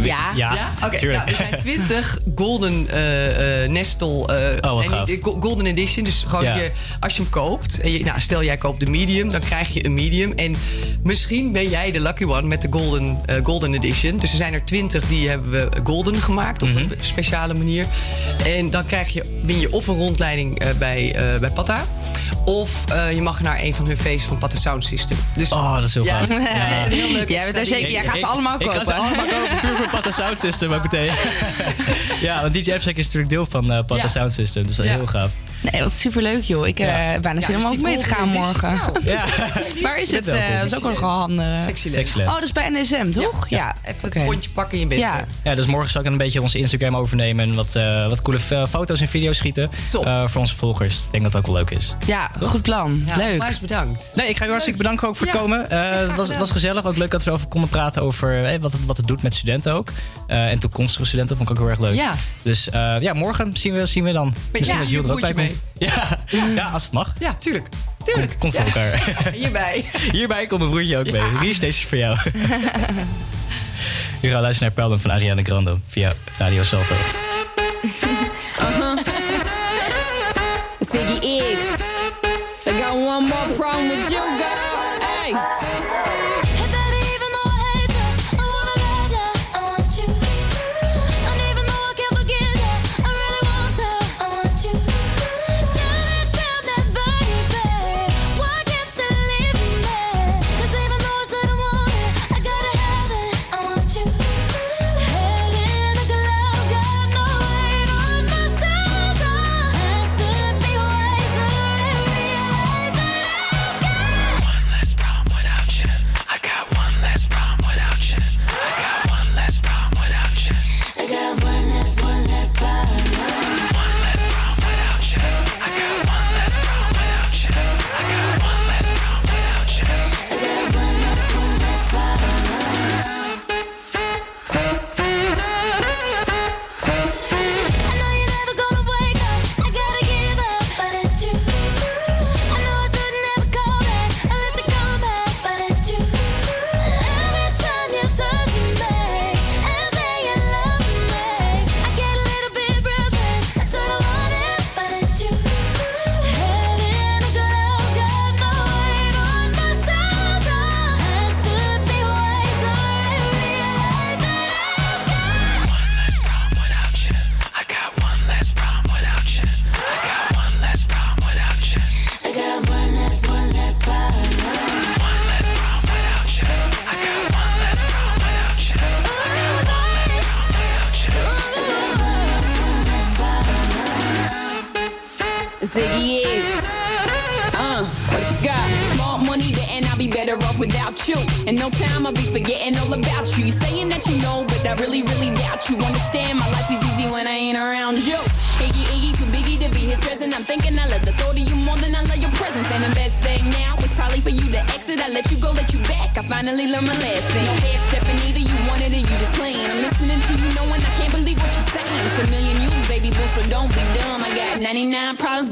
[0.03, 0.33] Ja.
[0.37, 1.19] Ja, Oké, tuurlijk.
[1.25, 4.09] nou, er zijn 20 Golden eh eh Nestle.
[4.27, 5.07] eh, Oh, wat en gaaf.
[5.07, 6.05] de Go- Golden Edition.
[6.05, 6.57] Dus gewoon Ja.
[6.57, 6.71] je,
[7.01, 7.81] als je hem koopt.
[7.81, 10.33] En je, nou, stel jij koopt de medium, dan krijg je een medium.
[10.37, 10.55] En
[11.03, 14.17] misschien ben jij de lucky one met de Golden, eh, golden Edition.
[14.19, 16.79] Dus er zijn er 20 die hebben we golden gemaakt op Mhm.
[16.79, 17.87] een speciale manier.
[18.47, 21.85] En dan krijg je, win je of een rondleiding eh, bij, eh bij Patta.
[22.45, 25.17] Of eh, je mag naar een van hun feesten van Patta Sound System.
[25.37, 26.29] Dus, Oh, dat is heel ja, gaaf.
[26.29, 26.37] dus
[26.99, 27.91] heel leuk Jij bent er zeker.
[27.91, 28.87] Jij gaat ze allemaal Ik ga kopen.
[28.87, 31.13] ze allemaal kopen, puur voor Patta Sound System ook meteen.
[32.27, 34.09] ja, want DJ Abstract is natuurlijk deel van eh Patta.
[34.09, 35.31] Sound System, dus dat is heel gaaf.
[35.61, 36.67] Nee, wat superleuk joh.
[36.67, 38.73] Ik eh, ben uh, bijna zin mee te gaan morgen.
[38.73, 39.25] Nou, ja.
[39.83, 40.25] Waar is het?
[40.25, 42.15] Dat eh, is ook nog een Sexy les.
[42.15, 43.49] Oh, dat is bij NSM, toch?
[43.49, 43.75] Ja.
[43.85, 45.25] Even het rondje pakken in je Ja.
[45.45, 47.49] ja, dus morgen zal ik een beetje onze Instagram overnemen.
[47.49, 48.39] En wat, eh, wat coole
[48.69, 49.71] foto's en video's schieten.
[49.95, 50.95] Uh, voor onze volgers.
[50.95, 51.95] Ik denk dat dat ook wel leuk is.
[52.07, 53.03] Ja, goed plan.
[53.07, 53.39] Ja, leuk.
[53.39, 54.13] Maar bedankt.
[54.15, 55.67] Nee, ik ga jou hartstikke bedanken ook voor het komen.
[55.69, 56.85] Het was, was gezellig.
[56.85, 59.93] Ook leuk dat we over konden praten over wat, wat het doet met studenten ook.
[60.31, 61.37] Eh, en toekomstige studenten.
[61.37, 61.95] Vond ik ook heel erg leuk.
[61.95, 62.15] Ja.
[62.43, 64.35] Dus eh, ja, morgen zien we, zien we dan.
[64.53, 65.57] Maar, ja, dat je er mee.
[65.79, 66.19] Ja.
[66.55, 67.13] ja, als het mag.
[67.19, 67.69] Ja, tuurlijk.
[68.05, 68.37] Tuurlijk.
[68.39, 69.17] Komt kom voor elkaar.
[69.41, 69.85] Hierbij.
[70.13, 71.13] Hierbij komt mijn broertje ook ja.
[71.13, 71.51] mee.
[71.51, 72.19] is deze is voor jou.
[74.23, 76.95] Je gaat luisteren naar Pelden van Ariana Grande via Radio Salto.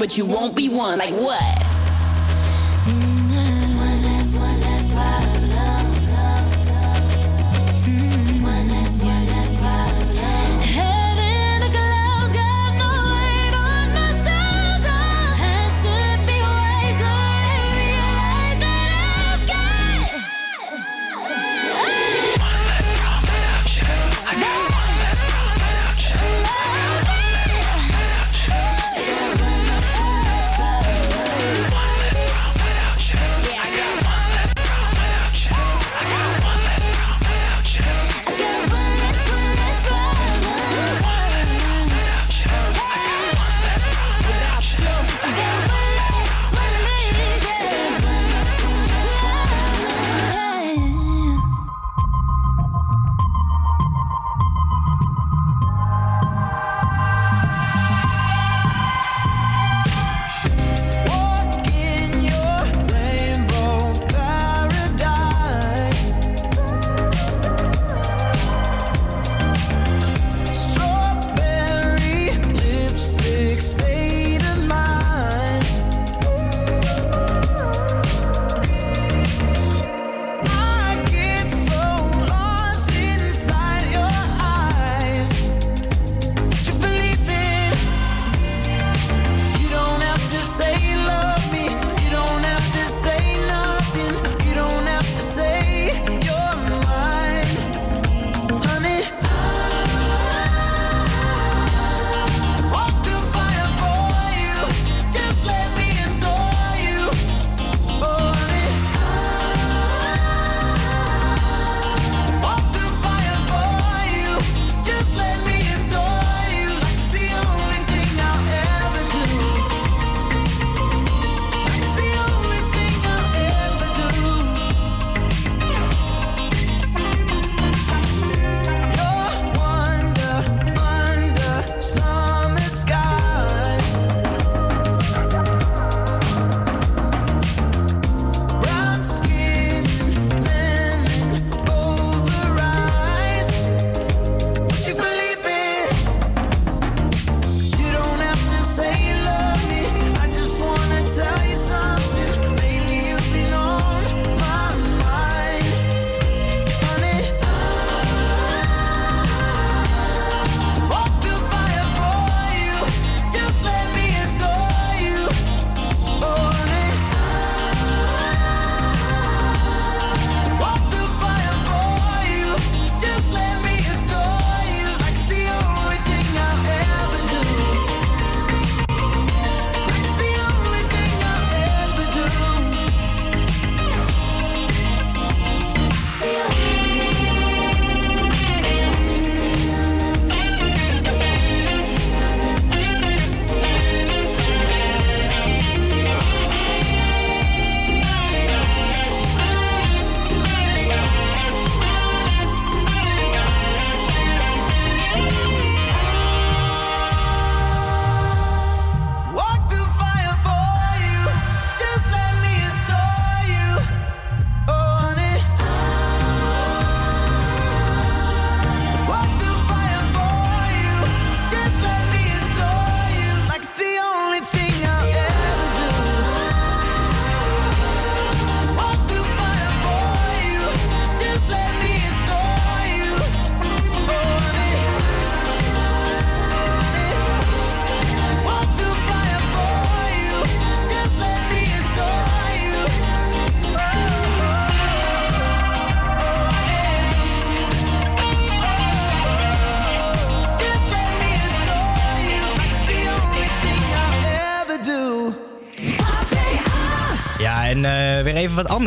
[0.09, 0.68] but you won't be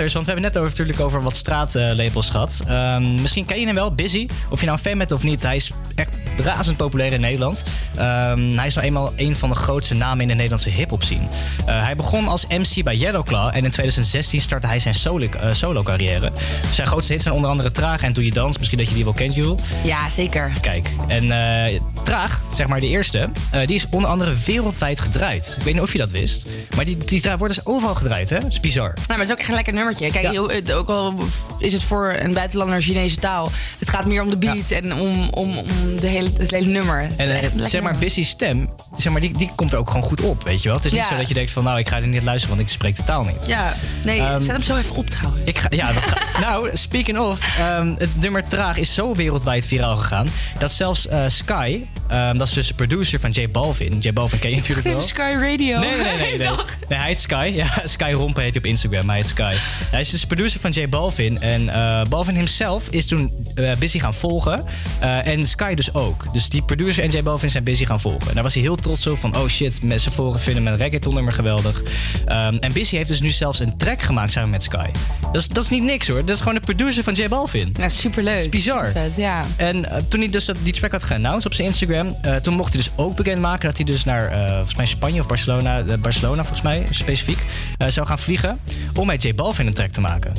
[0.02, 2.62] anders, want we hebben net over, natuurlijk over wat straatlabels gehad.
[2.66, 4.28] Ehm, misschien ken je hem wel, Busy.
[4.50, 7.62] Of je nou een fan bent of niet, hij is echt razend populair in Nederland.
[7.96, 11.26] Ehm, hij is nou eenmaal een van de grootste namen in de Nederlandse hip-hop scene.
[11.66, 15.52] Eh, hij begon als MC bij Yellowclaw en in 2016 startte hij zijn solo- eh,
[15.52, 16.32] solo-carrière.
[16.72, 18.58] zijn grootste hits zijn onder andere Traag en Doe je dans.
[18.58, 19.58] Misschien dat je die wel kent, Jul.
[19.84, 20.52] Ja, zeker.
[20.60, 25.54] Kijk, en eh, Traag, zeg maar de eerste, eh, die is onder andere wereldwijd gedraaid.
[25.58, 26.46] Ik weet niet of je dat wist,
[26.76, 28.38] maar die, die wordt dus overal gedraaid, hè?
[28.40, 28.92] Dat is bizar.
[28.94, 30.10] Nou, maar het is ook echt een lekker nummertje.
[30.10, 31.14] Kijk, ook al
[31.58, 33.50] is het voor een buitenlander Chinese taal.
[33.78, 35.66] Het gaat meer om de beat en om, om, om
[36.00, 37.00] de hele, het hele nummer.
[37.02, 37.98] Het En eh, echt zeg maar.
[37.98, 40.76] Busy stem, zeg maar, die, die komt er ook gewoon goed op, weet je wel?
[40.76, 42.68] Het is niet zo dat je denkt van, nou, ik ga er niet luisteren, want
[42.68, 43.46] ik spreek de taal niet.
[43.46, 43.74] Ja,
[44.04, 45.42] nee, Ehm, zet hem zo even op trouwens.
[45.44, 49.66] Ik ga, ja, dat ga- nou, speaking of, ehm, het nummer Traag is zo wereldwijd
[49.66, 50.28] viraal gegaan...
[50.58, 51.80] dat zelfs eh, Sky,
[52.12, 53.98] ehm, dat is dus de producer van J Balvin...
[53.98, 55.00] J Balvin ken je natuurlijk wel.
[55.00, 55.78] Sky Radio.
[55.78, 56.16] Nee, nee, nee.
[56.18, 56.48] nee, nee.
[56.88, 57.52] Nee, hij heet Sky.
[57.54, 59.08] Ja, Sky Rompen heet hij op Instagram.
[59.08, 59.54] Hij heet Sky.
[59.90, 61.40] Hij is dus producer van J Balvin.
[61.40, 64.64] En eh, Balvin himself is toen eh, busy gaan volgen.
[65.00, 66.32] Eh, en Sky dus ook.
[66.32, 68.28] Dus die producer en J Balvin zijn busy gaan volgen.
[68.28, 69.18] En daar was hij heel trots op.
[69.18, 71.82] Van, oh shit, mensen volgen vinden mijn reggaeton nummer geweldig.
[72.26, 74.88] Ehm, en Busy heeft dus nu zelfs een track gemaakt samen met Sky.
[75.32, 76.24] Dat is, dat is niet niks hoor.
[76.24, 77.74] Dat is gewoon de producer van J Balvin.
[77.78, 78.34] Ja, superleuk.
[78.34, 78.92] Dat is bizar.
[78.92, 79.44] Vet, ja.
[79.56, 82.72] En toen hij dus dat, die track had geannounced op zijn Instagram, eh, toen mocht
[82.72, 85.98] hij dus ook bekendmaken dat hij dus naar eh, volgens mij Spanje of Barcelona, eh,
[85.98, 87.44] Barcelona volgens mij specifiek,
[87.88, 88.58] zou gaan vliegen
[88.94, 90.32] om met J Balvin een track te maken.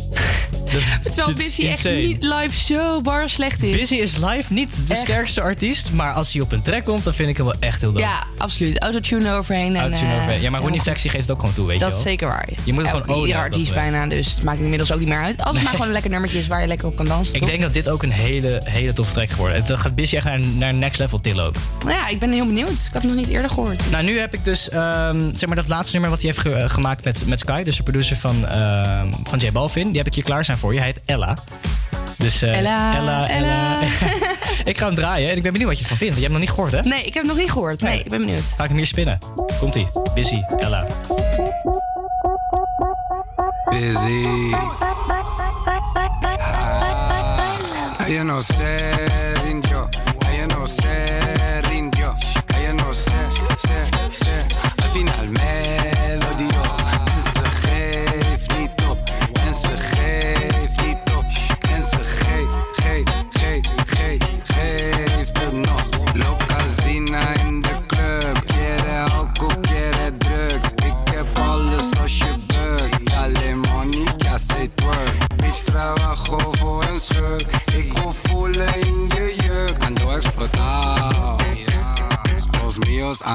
[0.73, 3.75] Dat, Terwijl is Busy echt niet live zo bar slecht is.
[3.75, 5.01] Busy is live niet de Echt.
[5.03, 7.81] sterkste artiest, maar als hij op een track komt, dan vind ik hem wel echt
[7.81, 8.01] heel dope.
[8.05, 8.79] Ja, absoluut.
[8.81, 9.75] Autotune eroverheen.
[9.75, 10.41] en, Autotune eh, overheen.
[10.41, 12.03] Ja, maar Ronnie helemaal Flex die geeft het ook gewoon toe, weet Dat je is
[12.03, 12.11] wel.
[12.11, 12.49] zeker waar.
[12.63, 15.07] Je moet het gewoon ownen Ieder dat artiest bijna, dus het maakt inmiddels ook niet
[15.07, 15.43] meer uit.
[15.43, 17.33] Als het maar gewoon een lekker nummertje is waar je lekker op kan dansen.
[17.33, 17.49] Ik toch?
[17.49, 19.65] denk dat dit ook een hele, hele toffe track geworden.
[19.67, 21.55] Dat gaat Busy echt naar, naar next level tillen ook.
[21.85, 22.69] Nou ja, ik ben heel benieuwd.
[22.69, 23.91] Ik had het nog niet eerder gehoord.
[23.91, 26.53] Nou, nu heb ik dus ehm, zeg maar dat laatste nummer wat hij heeft ge-
[26.53, 29.87] eh, gemaakt met, met Sky, dus de producer van, ehm, van J Balvin.
[29.87, 30.79] Die heb ik hier klaar zijn voor je.
[30.79, 31.37] Hij heet Ella.
[32.17, 33.79] Dus, eh, Ella, Ella, Ella.
[34.71, 36.15] ik ga hem draaien en ik ben benieuwd wat je ervan vindt.
[36.15, 36.89] Je hebt hem nog niet gehoord, hè?
[36.89, 37.81] Nee, ik heb het nog niet gehoord.
[37.81, 38.43] Nee, ik ben benieuwd.
[38.57, 39.17] Ga ik hem hier spinnen.
[39.59, 39.87] Komt-ie.
[40.15, 40.85] Busy, Ella.
[43.69, 44.53] busy.
[46.55, 48.77] Ah, ella no se
[49.45, 49.89] rindió,
[50.29, 52.15] ella no se rindió,
[52.57, 53.11] ella no se,
[53.57, 53.77] se,
[54.11, 54.33] se,
[54.83, 56.82] al final me lo dio.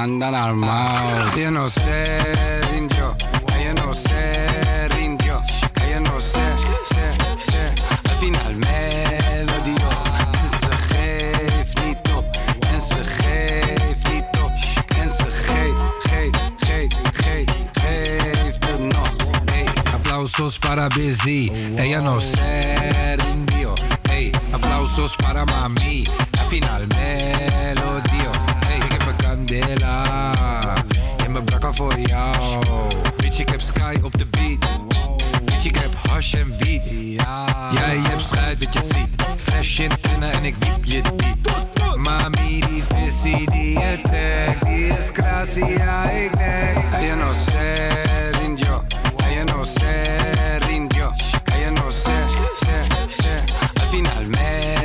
[0.03, 1.35] Andan armados.
[1.35, 3.15] Ella no se rindió,
[3.57, 5.41] ella no se rindió,
[5.85, 6.45] ella no se,
[6.91, 7.05] se,
[7.37, 7.61] se,
[8.09, 9.89] al final me lo dio.
[10.41, 12.25] En ze geeft niet op,
[12.71, 14.51] en ze geeft niet op,
[15.01, 16.57] en ze geeft, geeft.
[19.51, 23.73] Hey, aplausos para Busy, ella no se rindió.
[24.09, 26.05] Hey, aplausos para mami,
[26.39, 27.69] al final me.
[29.49, 30.43] Candela,
[31.25, 32.63] en mijn brakka voor jou.
[33.17, 34.69] Bitch, ik heb Sky op de beat.
[35.43, 36.83] Bitch, ik heb hash en weed.
[37.71, 39.25] Jij hebt schuit wat je ziet.
[39.35, 41.67] Fresh in tinnen en ik wiep je diep.
[41.95, 46.93] Mami, die visie die je trekt, die is ja ik nek.
[46.93, 47.91] Ella no se
[48.41, 48.83] rindió,
[49.17, 50.03] ella no se
[50.67, 51.11] rindió,
[51.43, 53.43] ella no se, se, se,
[53.81, 54.78] al final me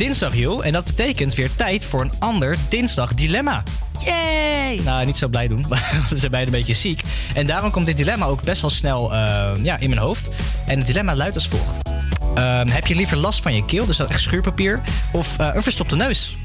[0.00, 0.66] dinsdag, joh.
[0.66, 3.62] En dat betekent weer tijd voor een ander dinsdag dilemma.
[4.04, 4.80] Yay!
[4.84, 5.64] Nou, niet zo blij doen.
[5.68, 7.02] want We zijn beide een beetje ziek.
[7.34, 10.28] En daarom komt dit dilemma ook best wel snel eh, ja, in mijn hoofd.
[10.66, 11.88] En het dilemma luidt als volgt.
[12.34, 14.80] Ehm, heb je liever last van je keel, dus dat echt schuurpapier,
[15.12, 16.36] of eh, een verstopte neus?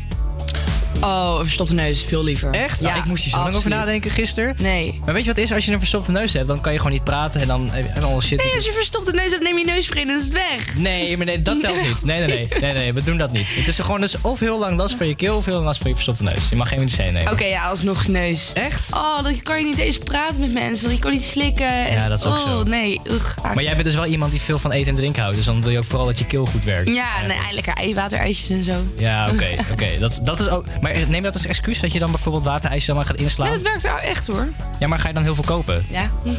[1.06, 2.52] Oh, een verstopte neus, veel liever.
[2.52, 2.82] Echt?
[2.82, 4.56] Nou, ik moest hier zo lang over nadenken gisteren.
[4.60, 5.00] Nee.
[5.06, 5.54] Maar weet je wat het is?
[5.54, 8.04] Als je een verstopte neus hebt, dan kan je gewoon niet praten en dan en
[8.04, 8.44] al shit.
[8.44, 10.76] Nee, als je verstopte neus hebt, neem je neus en is het weg.
[10.76, 12.04] Nee, maar nee, dat telt niet.
[12.06, 13.56] Nee, nee, nee, nee, nee, we doen dat niet.
[13.56, 15.80] Het is gewoon dus of heel lang last van je keel of heel lang last
[15.80, 16.50] van je verstopte neus.
[16.50, 17.32] Je mag geen medicijn nemen.
[17.32, 18.52] Oké, ja, alsnog neus.
[18.54, 18.94] Echt?
[18.94, 21.92] Oh, dan kan je niet eens praten met mensen, want je kan niet slikken.
[21.92, 22.64] Ja, dat is ook oh, zo.
[22.64, 23.02] nee.
[23.04, 25.38] Ugh, Maar jij bent dus wel iemand die veel van eten en drinken houdt.
[25.38, 26.90] Dus dan wil je ook vooral dat je keel goed werkt.
[26.90, 28.74] Ja, nee, lekker eiwaterijsjes en zo.
[28.98, 29.48] Ja, oké.
[29.72, 29.88] oké.
[30.00, 30.66] Dat, dat is ook.
[30.82, 33.46] Maar neem dat als excuus dat je dan bijvoorbeeld waterijsjes dan maar gaat inslaan.
[33.48, 34.48] Nee, dat werkt nou echt hoor.
[34.80, 35.86] Ja, maar ga je dan heel veel kopen?
[35.90, 36.10] Ja.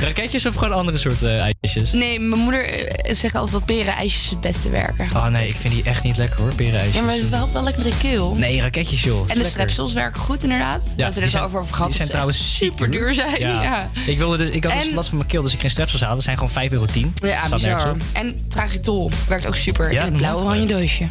[0.00, 1.92] Raketjes of gewoon andere soorten eh, ijsjes?
[1.92, 5.08] Nee, mijn moeder eh, zegt altijd dat perenijsjes het beste werken.
[5.14, 6.94] Oh nee, ik vind die echt niet lekker hoor, perenijsjes.
[6.94, 8.34] Ja, maar het helpt wel lekker met de keel.
[8.34, 9.20] Nee, raketjes joh.
[9.20, 9.50] En de Lekker.
[9.50, 10.82] strepsels werken goed inderdaad.
[10.82, 11.86] Ja, zijn er zijn- zo over over gehad.
[11.90, 13.40] Die zijn dat trouwens super duur zijn.
[13.40, 13.90] Ja.
[14.06, 16.00] Ik, wilde dus, ik had dus En- last van mijn keel, dus ik ging strepsels
[16.00, 16.16] halen.
[16.16, 17.34] Dat zijn gewoon 5,10 euro.
[17.34, 17.96] Ja, bizar.
[18.12, 21.06] En tragitol werkt ook super Ja, in het blauwe dat oranje doosje.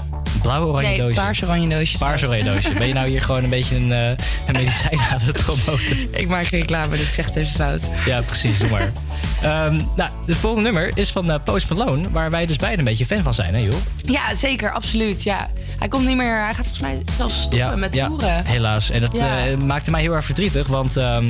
[0.46, 1.16] Blauwe oranje nee, doosje.
[1.16, 1.98] paars oranje doosje.
[1.98, 2.74] Paars oranje doosje.
[2.74, 6.08] Ben je nou hier gewoon een beetje een, eh, een medicijn aan het promoten?
[6.12, 7.82] Ik maak geen reclame, dus ik zeg het even fout.
[8.06, 8.60] Ja, precies.
[8.60, 8.92] Doe maar.
[9.42, 12.84] Ehm, nou, de volgende nummer is van eh, Post Malone, waar wij dus beide een
[12.84, 13.74] beetje fan van zijn, hè joh?
[14.06, 15.24] Ja, zeker, absoluut.
[15.24, 15.50] Ja.
[15.80, 18.46] Hij komt niet meer, hij gaat volgens mij zelfs stoppen met toeren.
[18.46, 18.90] helaas.
[18.90, 19.46] En dat Ja.
[19.46, 21.26] eh, maakte mij heel erg verdrietig, want ehm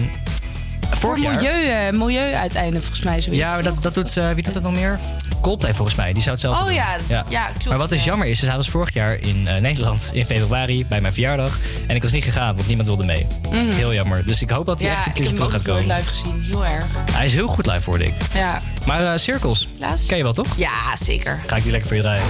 [1.05, 1.33] vorig jaar...
[1.35, 3.41] milieu, milieu-uiteinde volgens mij zoiets.
[3.43, 4.99] Ja, maar dat, dat doet, eh, wie doet dat nog meer?
[5.41, 6.73] Coldplay volgens mij, die zou het zelf Oh doen.
[6.73, 6.97] ja,
[7.29, 8.05] ja, klopt, Maar wat dus ja.
[8.05, 11.57] jammer is, ze hadden dus vorig jaar in eh, Nederland in februari bij mijn verjaardag.
[11.87, 13.27] En ik was niet gegaan, want niemand wilde mee.
[13.51, 13.71] Mhm.
[13.71, 14.25] Heel jammer.
[14.25, 15.75] Dus ik hoop dat hij Ja, echt een ik keer heb hem terug gaat nog
[15.75, 15.97] nooit komen.
[15.97, 16.09] live
[16.41, 16.41] gezien.
[16.51, 16.85] Heel erg.
[17.11, 18.13] Hij is heel goed live, hoorde ik.
[18.33, 18.61] Ja.
[18.85, 20.05] Maar eh, Cirkels, Helaas.
[20.05, 20.47] ken je wel toch?
[20.57, 20.71] Ja,
[21.03, 21.41] zeker.
[21.47, 22.23] Ga ik die lekker voor je draaien.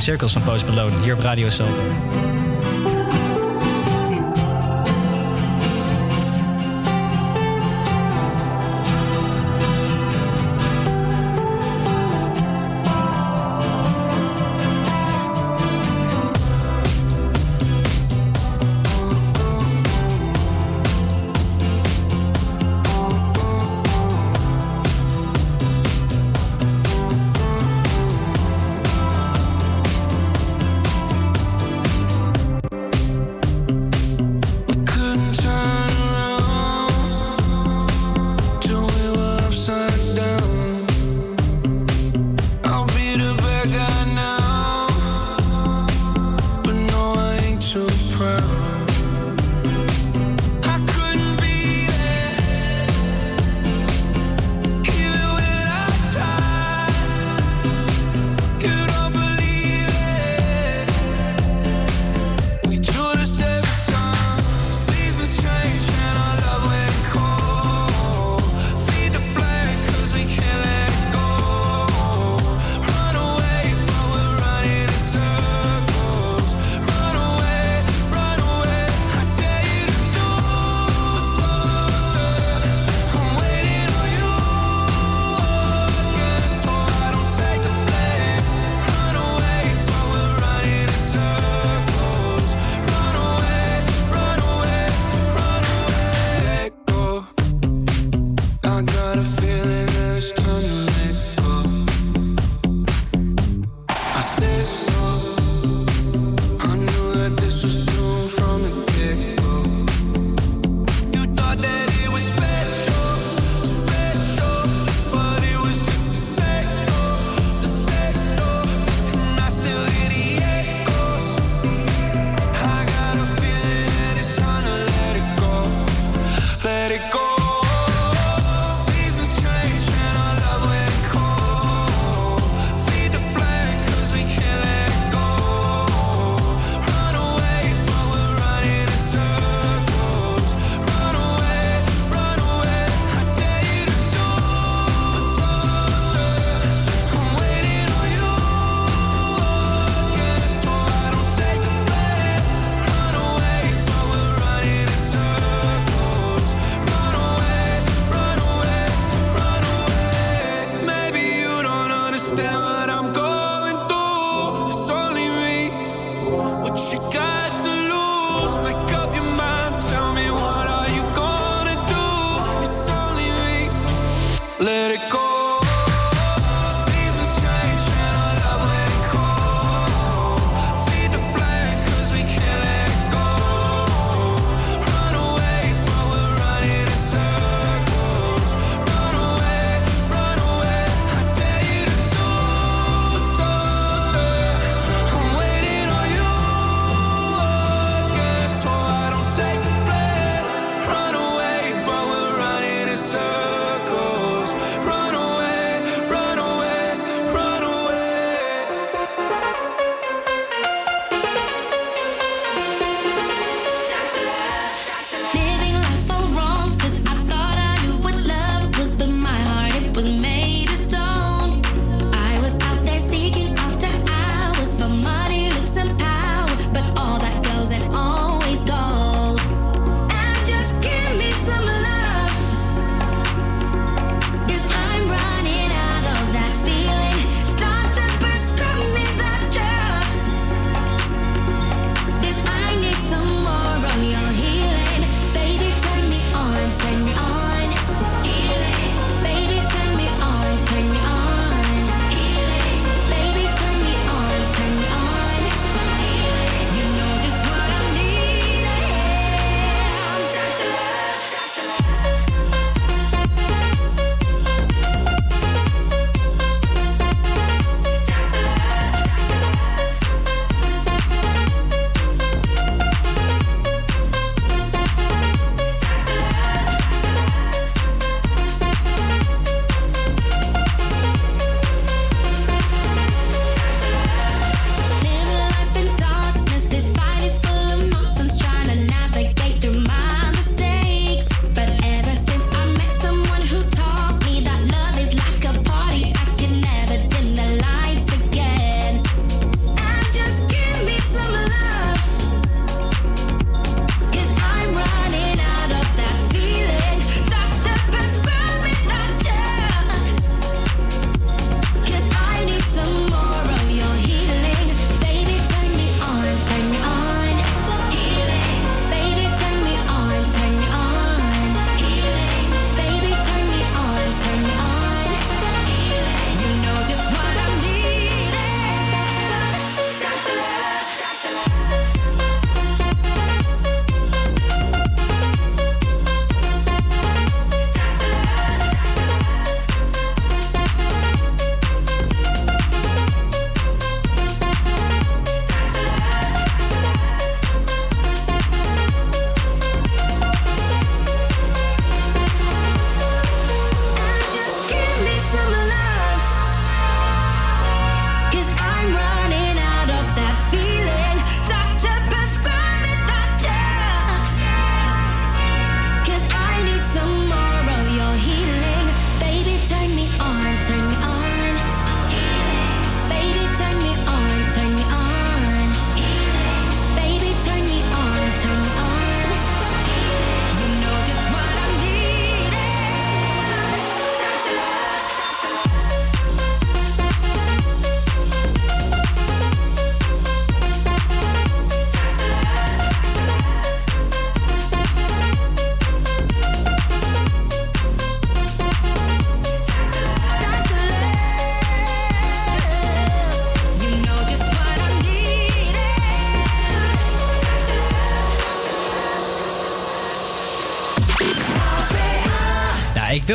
[0.00, 1.82] Cirkels van Post Malone, hier op Radio Salto.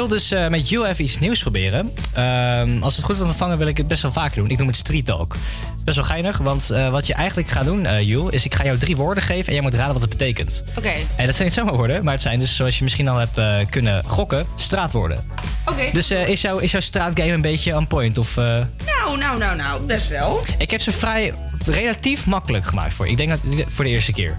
[0.08, 1.94] Wil dus eh, met you even iets nieuws proberen.
[2.14, 4.50] Ehm, als het goed wordt ontvangen wil ik het best wel vaker doen.
[4.50, 5.36] Ik noem het street talk.
[5.84, 8.78] Best wel geinig, want eh, wat je eigenlijk gaat doen, Jul, is ik ga jou
[8.78, 10.64] drie woorden geven en jij moet raden wat het betekent.
[10.78, 10.94] Oké.
[11.16, 13.70] En dat zijn niet zomaar woorden, maar het zijn dus, zoals je misschien al hebt
[13.70, 15.26] kunnen gokken, straatwoorden.
[15.66, 15.90] Oké.
[15.94, 18.18] Dus is, jouw, is jouw straatgame een beetje on point?
[18.18, 20.32] Of, Nou, nou, nou, nou, best wel.
[20.32, 21.34] Oké, ik heb ze vrij
[21.66, 23.08] relatief makkelijk gemaakt voor.
[23.08, 24.36] Ik denk dat voor de eerste keer.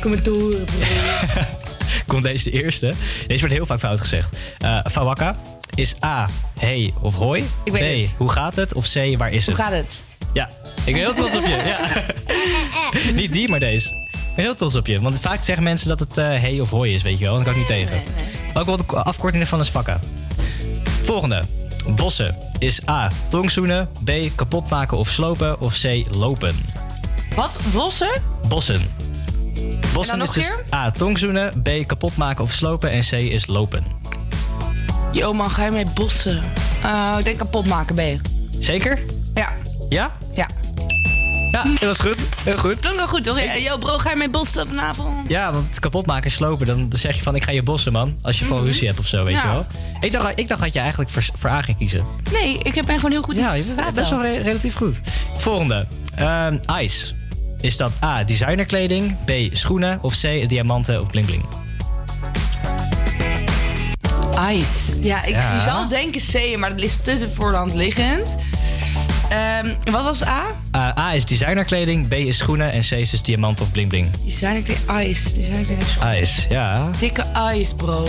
[0.00, 0.54] kom maar door.
[2.06, 2.92] Komt deze de eerste.
[3.26, 4.36] Deze wordt heel vaak fout gezegd.
[4.90, 5.36] Fawaka
[5.74, 6.28] is A,
[6.58, 7.44] hey of hoi.
[7.64, 8.14] Ik weet B, het.
[8.16, 8.74] hoe gaat het?
[8.74, 9.64] Of C, waar is Hoe het?
[9.64, 10.00] gaat het?
[10.32, 10.50] Ja,
[10.84, 11.48] ik ben heel trots op je.
[11.66, 11.78] Ja.
[13.20, 13.88] niet die, maar deze.
[14.12, 15.00] Ik ben heel trots op je.
[15.00, 17.38] Want vaak zeggen mensen dat het eh hey of hoi is, weet je wel.
[17.38, 18.02] En dat kan ik niet tegen.
[18.54, 20.00] Ook wel de afkorting ervan is vakka.
[21.04, 21.42] Volgende.
[21.88, 23.88] Bossen is A, tongzoenen.
[24.04, 25.60] B, kapot maken of slopen.
[25.60, 26.56] Of C, lopen.
[27.34, 27.58] Wat?
[27.72, 28.22] Bossen?
[28.48, 29.07] Bossen.
[30.06, 30.54] Nog is dus?
[30.74, 31.62] A, tongzoenen.
[31.62, 32.90] B, kapot maken of slopen.
[32.90, 33.84] En C is lopen.
[35.12, 36.42] Yo man, ga je mee bossen?
[36.82, 38.18] Eh, ik denk kapot maken, je?
[38.58, 38.98] Zeker?
[39.34, 39.48] Ja.
[39.88, 40.10] Ja?
[40.34, 40.46] Ja.
[41.50, 42.16] Ja, dat was goed.
[42.44, 42.78] Heel goed.
[42.80, 43.40] Klonk wel goed, toch?
[43.58, 45.28] Yo bro, ga je mee bossen vanavond?
[45.28, 47.92] Ja, want het kapot maken en slopen, dan zeg je van ik ga je bossen,
[47.92, 48.16] man.
[48.22, 49.42] Als je van ruzie hebt of zo, weet Ja.
[49.42, 49.66] je wel.
[50.00, 52.04] Ik dacht, ik dacht dat je eigenlijk voor, voor A ging kiezen.
[52.32, 54.74] Nee, ik ben gewoon heel goed in Ja, het je bent best wel re- relatief
[54.74, 55.00] goed.
[55.38, 55.86] Volgende.
[56.14, 57.14] Ehm, ice.
[57.60, 61.44] Is dat A, designerkleding, B, schoenen of C, diamanten of bling bling?
[64.50, 65.00] Ice.
[65.00, 65.58] Ja, ik Ja.
[65.60, 68.36] zal denken C, maar dat is te de hand liggend.
[69.28, 70.46] Ehm, wat was A?
[70.72, 74.10] Eh, A is designerkleding, B is schoenen en C is dus diamanten of bling bling.
[74.24, 75.32] Designerkleding Ice.
[75.34, 75.88] Designerkleding
[76.20, 76.90] Ice, ja.
[76.98, 77.24] Dikke
[77.54, 78.06] Ice, bro.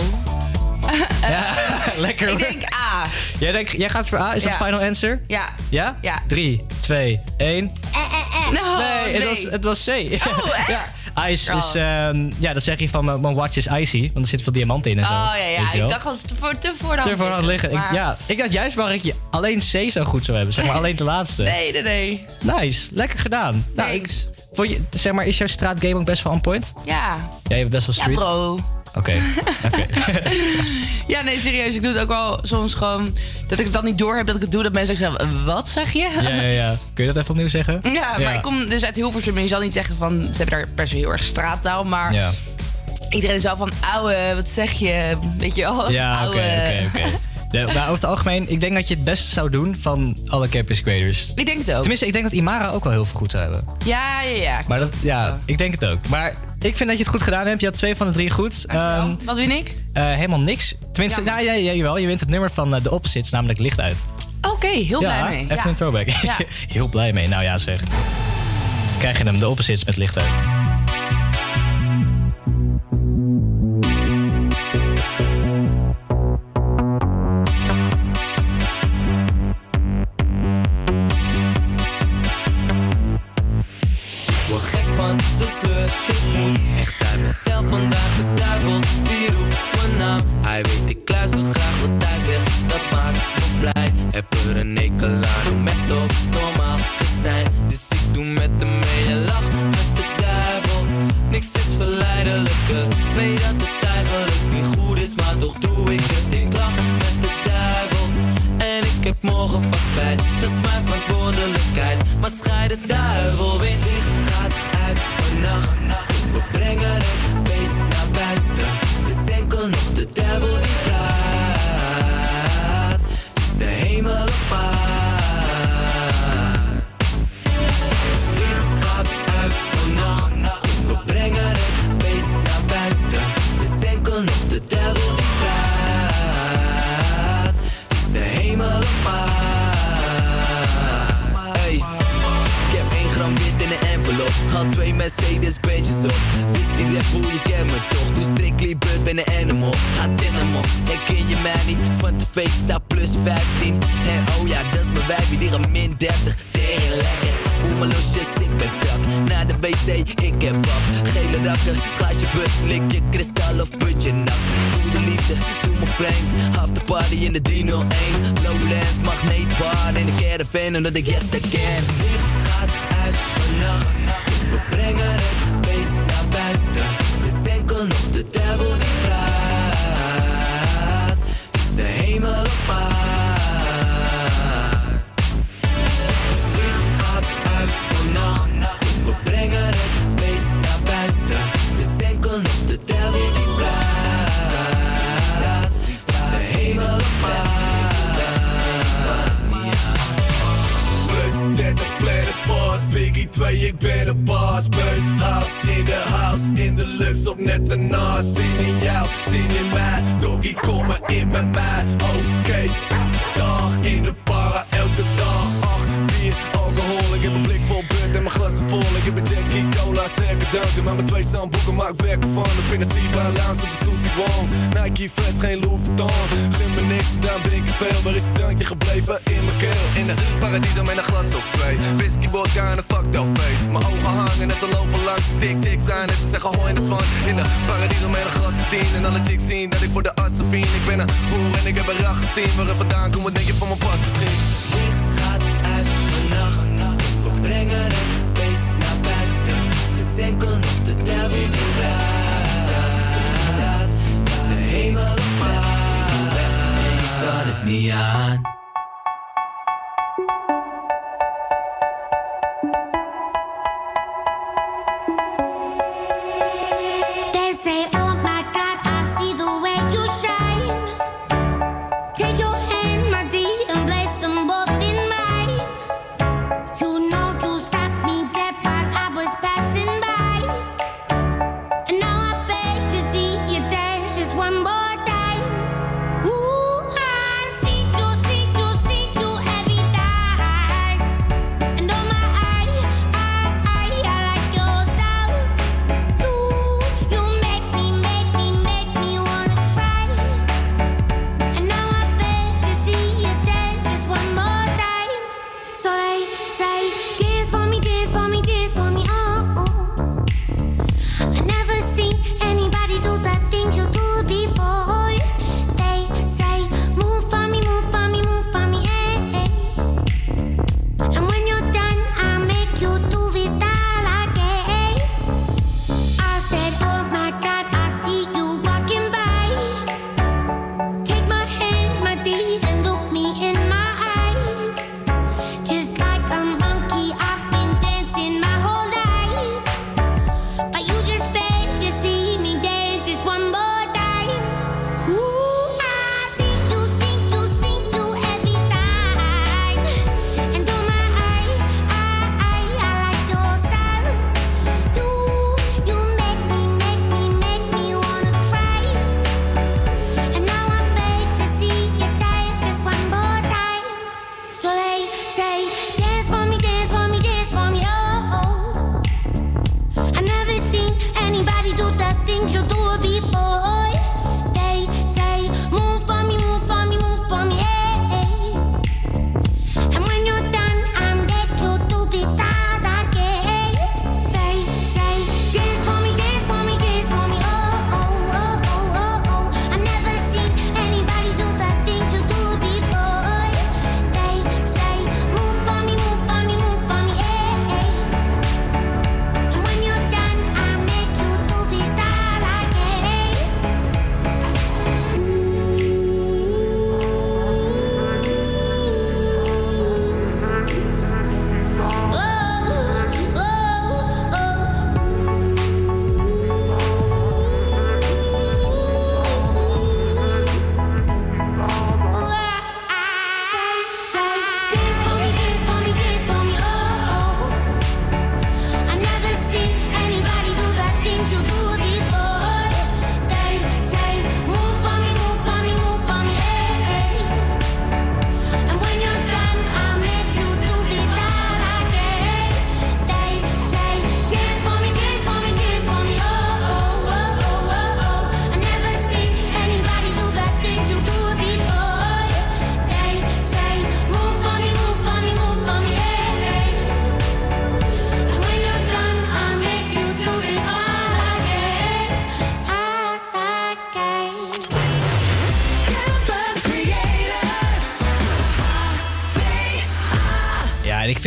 [1.96, 2.38] Lekker Ik hoor.
[2.50, 3.06] denk A.
[3.38, 4.64] Jij, denkt, jij gaat voor A, is dat Ja.
[4.64, 5.20] final answer?
[5.26, 5.48] Ja.
[5.68, 5.96] Ja?
[6.00, 6.22] Ja.
[6.26, 7.72] 3, 2, 1.
[8.52, 9.88] No, nee, Het, was, het was C.
[9.88, 10.68] Oh, echt?
[11.14, 11.28] ja.
[11.28, 11.58] Ice Oh.
[11.58, 14.42] is, ehm, ja, dan zeg je van mijn mijn watch is icy, want er zit
[14.42, 15.12] veel diamanten in en zo.
[15.12, 15.72] Oh ja, ja.
[15.82, 17.70] Ik dacht als te voor, te voor de Te liggen.
[17.70, 20.54] Ik, ja, ik dacht juist waar ik je alleen C zo goed zou hebben.
[20.54, 21.42] Zeg maar alleen de laatste.
[21.50, 22.26] Nee, nee, nee.
[22.42, 23.66] Nice, lekker gedaan.
[23.74, 24.10] Nou, ik,
[24.52, 26.72] vond je, zeg maar, is jouw straatgame ook best wel on point?
[26.84, 27.16] Ja.
[27.42, 28.18] Ja, je bent best wel Ja, street.
[28.18, 28.58] bro.
[28.98, 29.12] Oké.
[31.06, 31.74] Ja, nee, serieus.
[31.74, 33.14] Ik doe het ook wel soms gewoon...
[33.46, 34.62] Dat ik het dan niet door heb dat ik het doe.
[34.62, 36.08] Dat mensen zeggen, wat zeg je?
[36.22, 36.76] Ja, ja, ja.
[36.94, 37.80] Kun je dat even opnieuw zeggen?
[37.92, 40.28] Ja, maar ik kom dus uit Hilversum en je zal niet zeggen van...
[40.30, 42.12] Ze hebben daar per se heel erg straattaal, maar...
[42.14, 42.30] Ja,
[43.10, 45.16] Iedereen is wel van, ouwe, wat zeg je?
[45.38, 45.90] Weet je wel?
[45.90, 47.08] ja oké, oké, oké.
[47.50, 50.48] Ja, Maar over het algemeen, ik denk dat je het best zou doen van alle
[50.48, 51.32] campus creators.
[51.34, 51.78] Ik denk het ook.
[51.80, 53.64] Tenminste, ik denk dat Imara ook wel heel veel goed zou hebben.
[53.84, 54.60] Ja, ja, ja.
[54.68, 56.08] Maar dat, ja, ik denk het ook.
[56.08, 57.60] Maar ik vind dat je het goed gedaan hebt.
[57.60, 58.64] Je had twee van de drie goed.
[58.66, 59.76] Ehm, Wat win ik?
[59.92, 60.74] eh, helemaal niks.
[60.92, 61.38] Tenminste, ja.
[61.38, 61.98] ja, ja, jawel.
[61.98, 63.96] Je wint het nummer van eh, de Opposites, namelijk Licht uit.
[64.40, 65.42] Oké, heel ja, blij mee.
[65.44, 65.66] even ja.
[65.66, 66.08] een throwback.
[66.08, 66.36] Ja.
[66.72, 67.28] heel blij mee.
[67.28, 67.80] Nou ja, zeg.
[68.98, 70.59] Krijg je hem, de Opposites met Licht uit.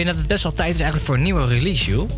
[0.04, 2.10] vind dat het best wel tijd is eigenlijk voor een nieuwe release, joh.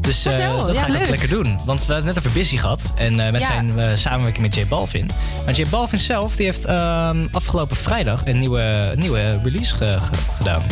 [0.00, 1.58] Dus eh, dat, dat ja, ga ik ook lekker doen.
[1.64, 2.92] Want we hebben het net over Busy gehad.
[2.96, 5.10] En eh, met zijn eh, samenwerking met J Balvin.
[5.44, 9.74] Maar J Balvin zelf die heeft ehm, afgelopen vrijdag een nieuwe, nieuwe release
[10.36, 10.62] gedaan.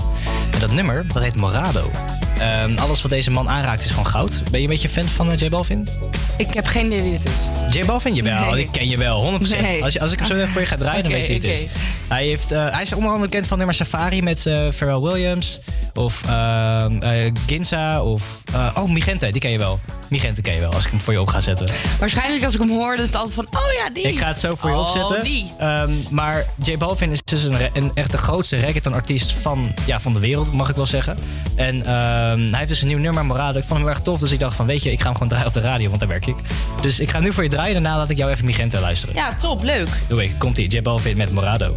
[0.50, 1.90] En dat nummer, dat heet Morado.
[2.38, 4.40] Ehm, alles wat deze man aanraakt is gewoon goud.
[4.50, 5.88] Ben je een beetje fan van J Balvin?
[6.36, 7.74] Ik heb geen idee wie het is.
[7.74, 8.14] J Balvin?
[8.14, 8.60] Jawel, nee.
[8.60, 9.82] ik ken je wel, 100%.
[9.82, 11.60] Als, als ik hem zo net voor je ga draaien, dan weet je wie het
[11.60, 11.68] is.
[12.08, 15.60] Hij, heeft, hij is onder andere bekend van nummer Safari met Pharrell Williams.
[15.94, 18.02] Of ehm, eh, Ginza.
[18.02, 18.42] Of...
[18.54, 19.80] eh, oh, Migente, die ken je wel.
[20.08, 21.68] Migente ken je wel, als ik hem voor je op ga zetten.
[21.98, 24.02] Waarschijnlijk als ik hem hoor, dan is het altijd van, oh ja, die.
[24.02, 25.24] Ik ga het zo voor je Oh, opzetten.
[25.24, 25.50] die.
[25.58, 30.12] Ehm, maar J Balvin is dus een, een echt de grootste reggaeton-artiest van, ja, van
[30.12, 31.16] de wereld, mag ik wel zeggen.
[31.56, 33.58] En ehm, hij heeft dus een nieuw nummer, Morado.
[33.58, 35.28] Ik vond hem erg tof, dus ik dacht van, weet je, ik ga hem gewoon
[35.28, 36.36] draaien op de radio, want daar werk ik.
[36.82, 39.14] Dus ik ga hem nu voor je draaien, daarna laat ik jou even Migente luisteren.
[39.14, 39.88] Ja, top, leuk.
[40.08, 41.74] Doe ik, komt ie, J Balvin met Morado.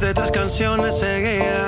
[0.00, 1.66] Después de tres canciones seguía,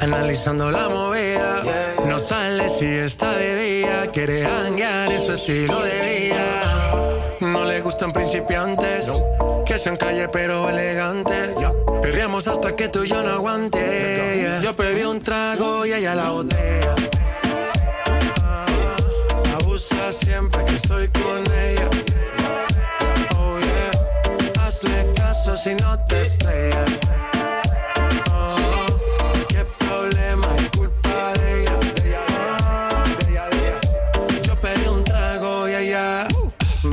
[0.00, 1.62] analizando la movida.
[2.04, 7.38] No sale si está de día, quiere hanguear, es su estilo de vida.
[7.40, 9.10] No le gustan principiantes,
[9.64, 11.54] que sean calle pero elegantes.
[12.02, 14.60] Perreamos hasta que tú y yo no aguante.
[14.62, 16.94] Yo pedí un trago y ella la botella.
[18.42, 18.66] Ah,
[19.58, 21.88] Abusa siempre que estoy con ella.
[23.38, 24.66] Oh yeah.
[24.66, 26.90] Hazle caso si no te estrellas.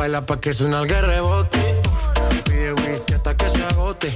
[0.05, 1.81] Baila pa' que suena el rebote.
[2.43, 4.13] Pide whisky hasta que se agote.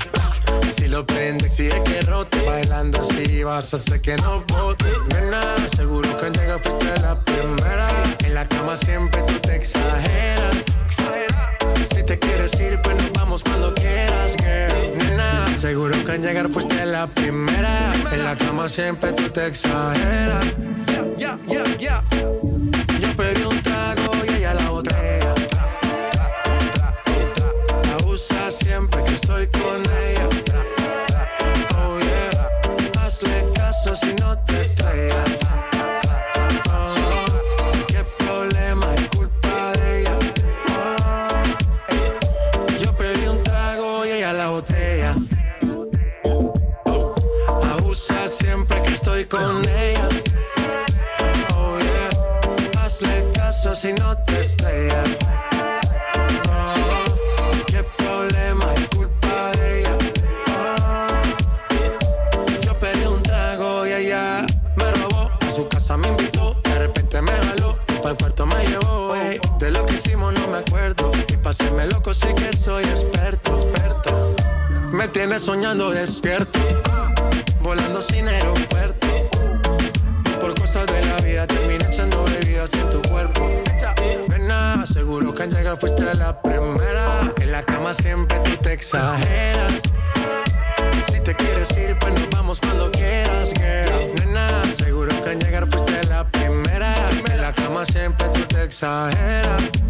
[0.76, 2.44] Si lo prende, exige que rote.
[2.44, 4.86] Bailando así vas a hacer que no bote.
[5.10, 5.42] Nena,
[5.76, 7.90] seguro que al llegar fuiste la primera.
[8.24, 10.56] En la cama siempre tú te exageras.
[10.86, 11.58] Exagera.
[11.92, 14.96] Si te quieres ir, pues nos vamos cuando quieras, girl.
[15.00, 17.92] Nena, seguro que al llegar fuiste la primera.
[18.12, 20.46] En la cama siempre tú te exageras.
[20.86, 22.04] Ya, ya, ya, ya.
[23.00, 23.49] Yo pedí
[28.20, 30.28] Abusa siempre que estoy con ella.
[31.78, 32.60] Oh yeah.
[33.02, 35.38] Hazle caso si no te estrellas.
[36.70, 37.26] Oh,
[37.88, 40.18] qué problema es culpa de ella.
[40.68, 41.30] Oh,
[42.82, 45.16] yo pedí un trago y ella la botella.
[47.72, 50.10] Abusa siempre que estoy con ella.
[51.56, 52.10] Oh yeah.
[52.84, 55.29] Hazle caso si no te estrellas.
[71.50, 74.36] Paséme loco, sé que soy experto, experto.
[74.92, 76.60] Me tienes soñando despierto,
[77.60, 79.08] volando sin aeropuerto.
[79.08, 83.50] Y por cosas de la vida terminé echando bebidas en tu cuerpo.
[84.28, 87.34] Nena, seguro que al llegar fuiste la primera.
[87.38, 89.74] En la cama siempre tú te exageras.
[91.12, 94.14] Si te quieres ir, pues nos vamos cuando quieras, girl.
[94.14, 96.94] Nena, seguro que al llegar fuiste la primera.
[97.32, 99.89] En la cama siempre tú te exageras.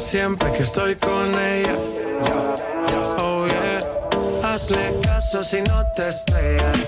[0.00, 1.76] Siempre que estoy con ella.
[3.18, 4.52] Oh yeah.
[4.52, 6.86] Hazle caso si no te estrellas.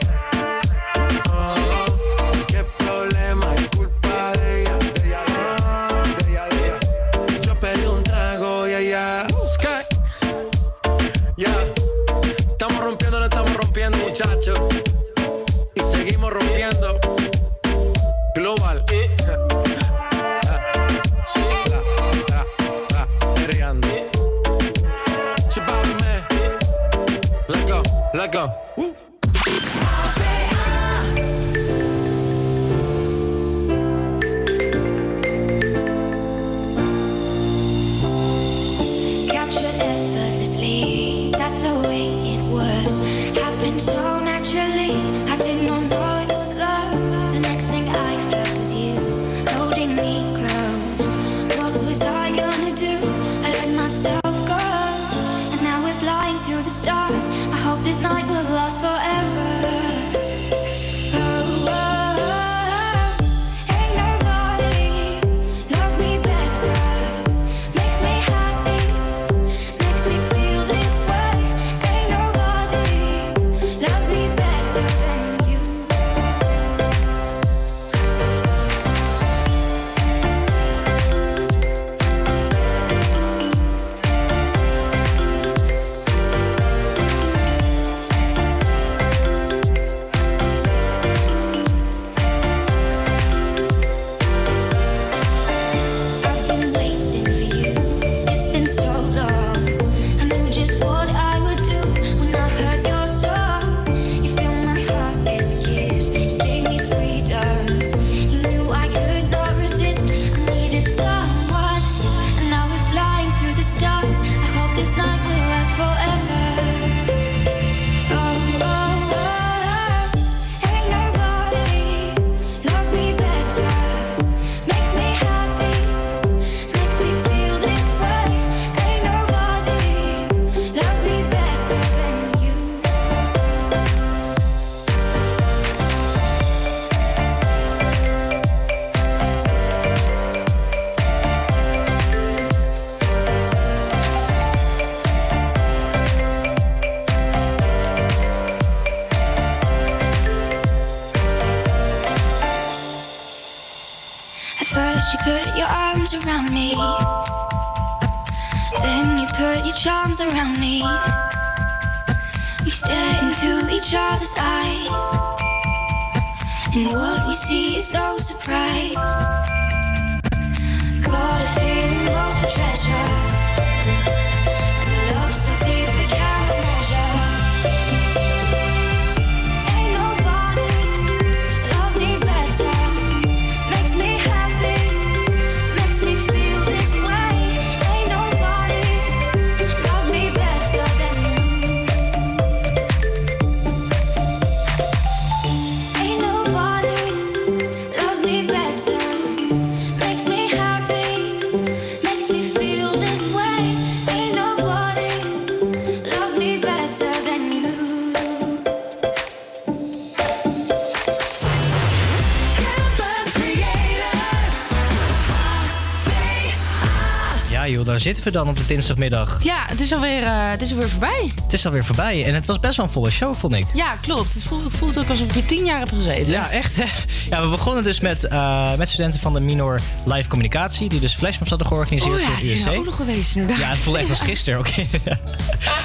[218.02, 219.38] Zitten we dan op de dinsdagmiddag.
[219.42, 221.30] Ja, het is, alweer, eh, het is alweer voorbij.
[221.44, 223.64] Het is alweer voorbij en het was best wel een volle show, vond ik.
[223.74, 224.34] Ja, klopt.
[224.34, 226.32] Het voelt, het voelt ook alsof ik hier tien jaar heb gezeten.
[226.32, 226.76] Ja, echt.
[226.76, 226.84] hè?
[227.30, 231.14] Ja, we begonnen dus met, eh, met studenten van de Minor Live Communicatie, die dus
[231.14, 232.66] flashmobs hadden georganiseerd Oh ja, voor het USC.
[232.68, 233.58] ook nog geweest inderdaad.
[233.60, 234.66] Ja, het voelde echt als gisteren ook.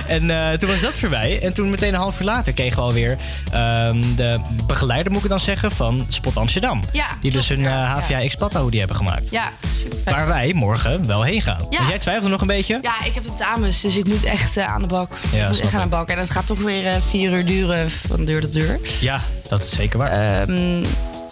[0.07, 1.41] En eh, toen was dat voorbij.
[1.41, 3.15] En toen meteen een half uur later kregen we alweer
[3.51, 6.81] ehm, de begeleider, moet ik dan zeggen, van Spot Amsterdam.
[6.91, 9.29] Ja, die dus hun uh, inderdaad, HVA X-Pata hoodie hebben gemaakt.
[9.29, 9.51] Ja,
[9.81, 10.13] super vet.
[10.13, 11.65] Waar wij morgen wel heen gaan.
[11.69, 11.77] Ja.
[11.77, 12.79] Want jij twijfelde nog een beetje?
[12.81, 15.13] Ja, ik heb tentamens, dus ik moet echt eh, aan de bak.
[15.31, 16.09] Ja, ik moet echt aan de bak.
[16.09, 18.79] En het gaat toch weer eh, vier uur duren van deur tot deur.
[18.99, 20.41] Ja, dat is zeker waar.
[20.41, 20.83] Ehm,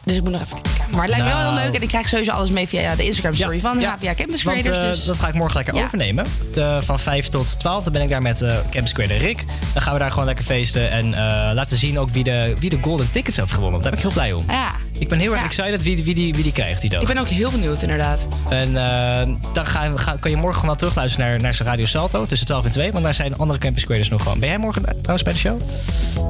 [0.04, 0.75] dus ik moet nog even kijken.
[0.96, 1.66] Maar het lijkt me wel heel Nou.
[1.66, 1.76] leuk.
[1.76, 4.84] En ik krijg sowieso alles mee via de Instagram story van HVA Campus Want Creators.
[4.86, 5.84] eh, dus dat ga ik morgen lekker Ja.
[5.84, 6.26] overnemen.
[6.54, 9.46] De- van 5 tot 12 dan ben ik daar met eh Campus Creator Rick.
[9.74, 10.92] Dan gaan we daar gewoon lekker feesten.
[10.92, 11.22] En eh,
[11.54, 13.82] laten zien ook wie de, wie de golden tickets heeft gewonnen.
[13.82, 14.44] Daar ben ik heel blij om.
[14.48, 15.46] ja, Ik ben heel erg Ja.
[15.46, 17.02] excited wie, wie, die, wie die krijgt die dag.
[17.02, 18.28] ik ben ook heel benieuwd inderdaad.
[18.50, 21.86] En eh, dan ga, ga, kan je morgen gewoon wel terugluisteren naar, naar zijn Radio
[21.86, 22.92] Salto tussen 12 en 2.
[22.92, 24.40] Want daar zijn andere Campus Creators nog gewoon.
[24.40, 25.62] Ben jij morgen trouwens bij de show?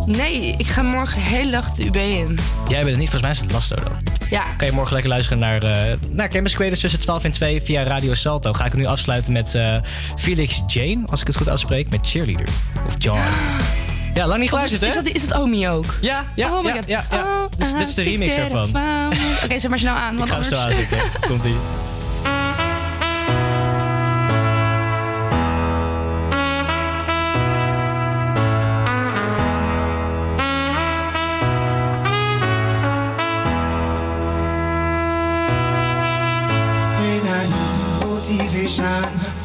[0.06, 2.38] Nee, ik ga morgen de hele dag de UB in.
[2.68, 3.98] Jij bent het niet, volgens mij is het Lasto dan.
[4.30, 7.62] Ja, Kan je morgen lekker luisteren naar, eh naar Campus Creators tussen 12 en 2
[7.62, 8.54] via Radio Salto.
[8.54, 9.76] Ga ik nu afsluiten met eh,
[10.16, 12.48] Felix Jane, als ik het goed uitspreek, met Cheerleader.
[12.88, 13.18] Of John.
[13.18, 13.24] Ja,
[14.24, 14.88] lang niet geluisterd, hè?
[14.88, 15.86] is dat, is dat Omi ook?
[16.02, 16.88] Ja, ja, oh my ja, God.
[16.88, 17.18] ja, ja.
[17.24, 18.70] Oh, Dit is- dit is de remix ervan.
[19.44, 20.12] Oké, zet maar snel aan.
[20.14, 20.76] Ik Want ga hem zo anders...
[20.78, 21.00] aanzetten.
[21.30, 21.56] Komt-ie.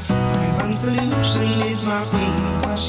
[0.08, 2.36] My one solution is my queen,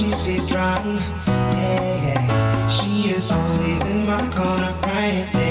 [0.01, 0.97] she stays strong.
[1.27, 2.67] Yeah, yeah.
[2.67, 5.50] She is always in my corner, right there.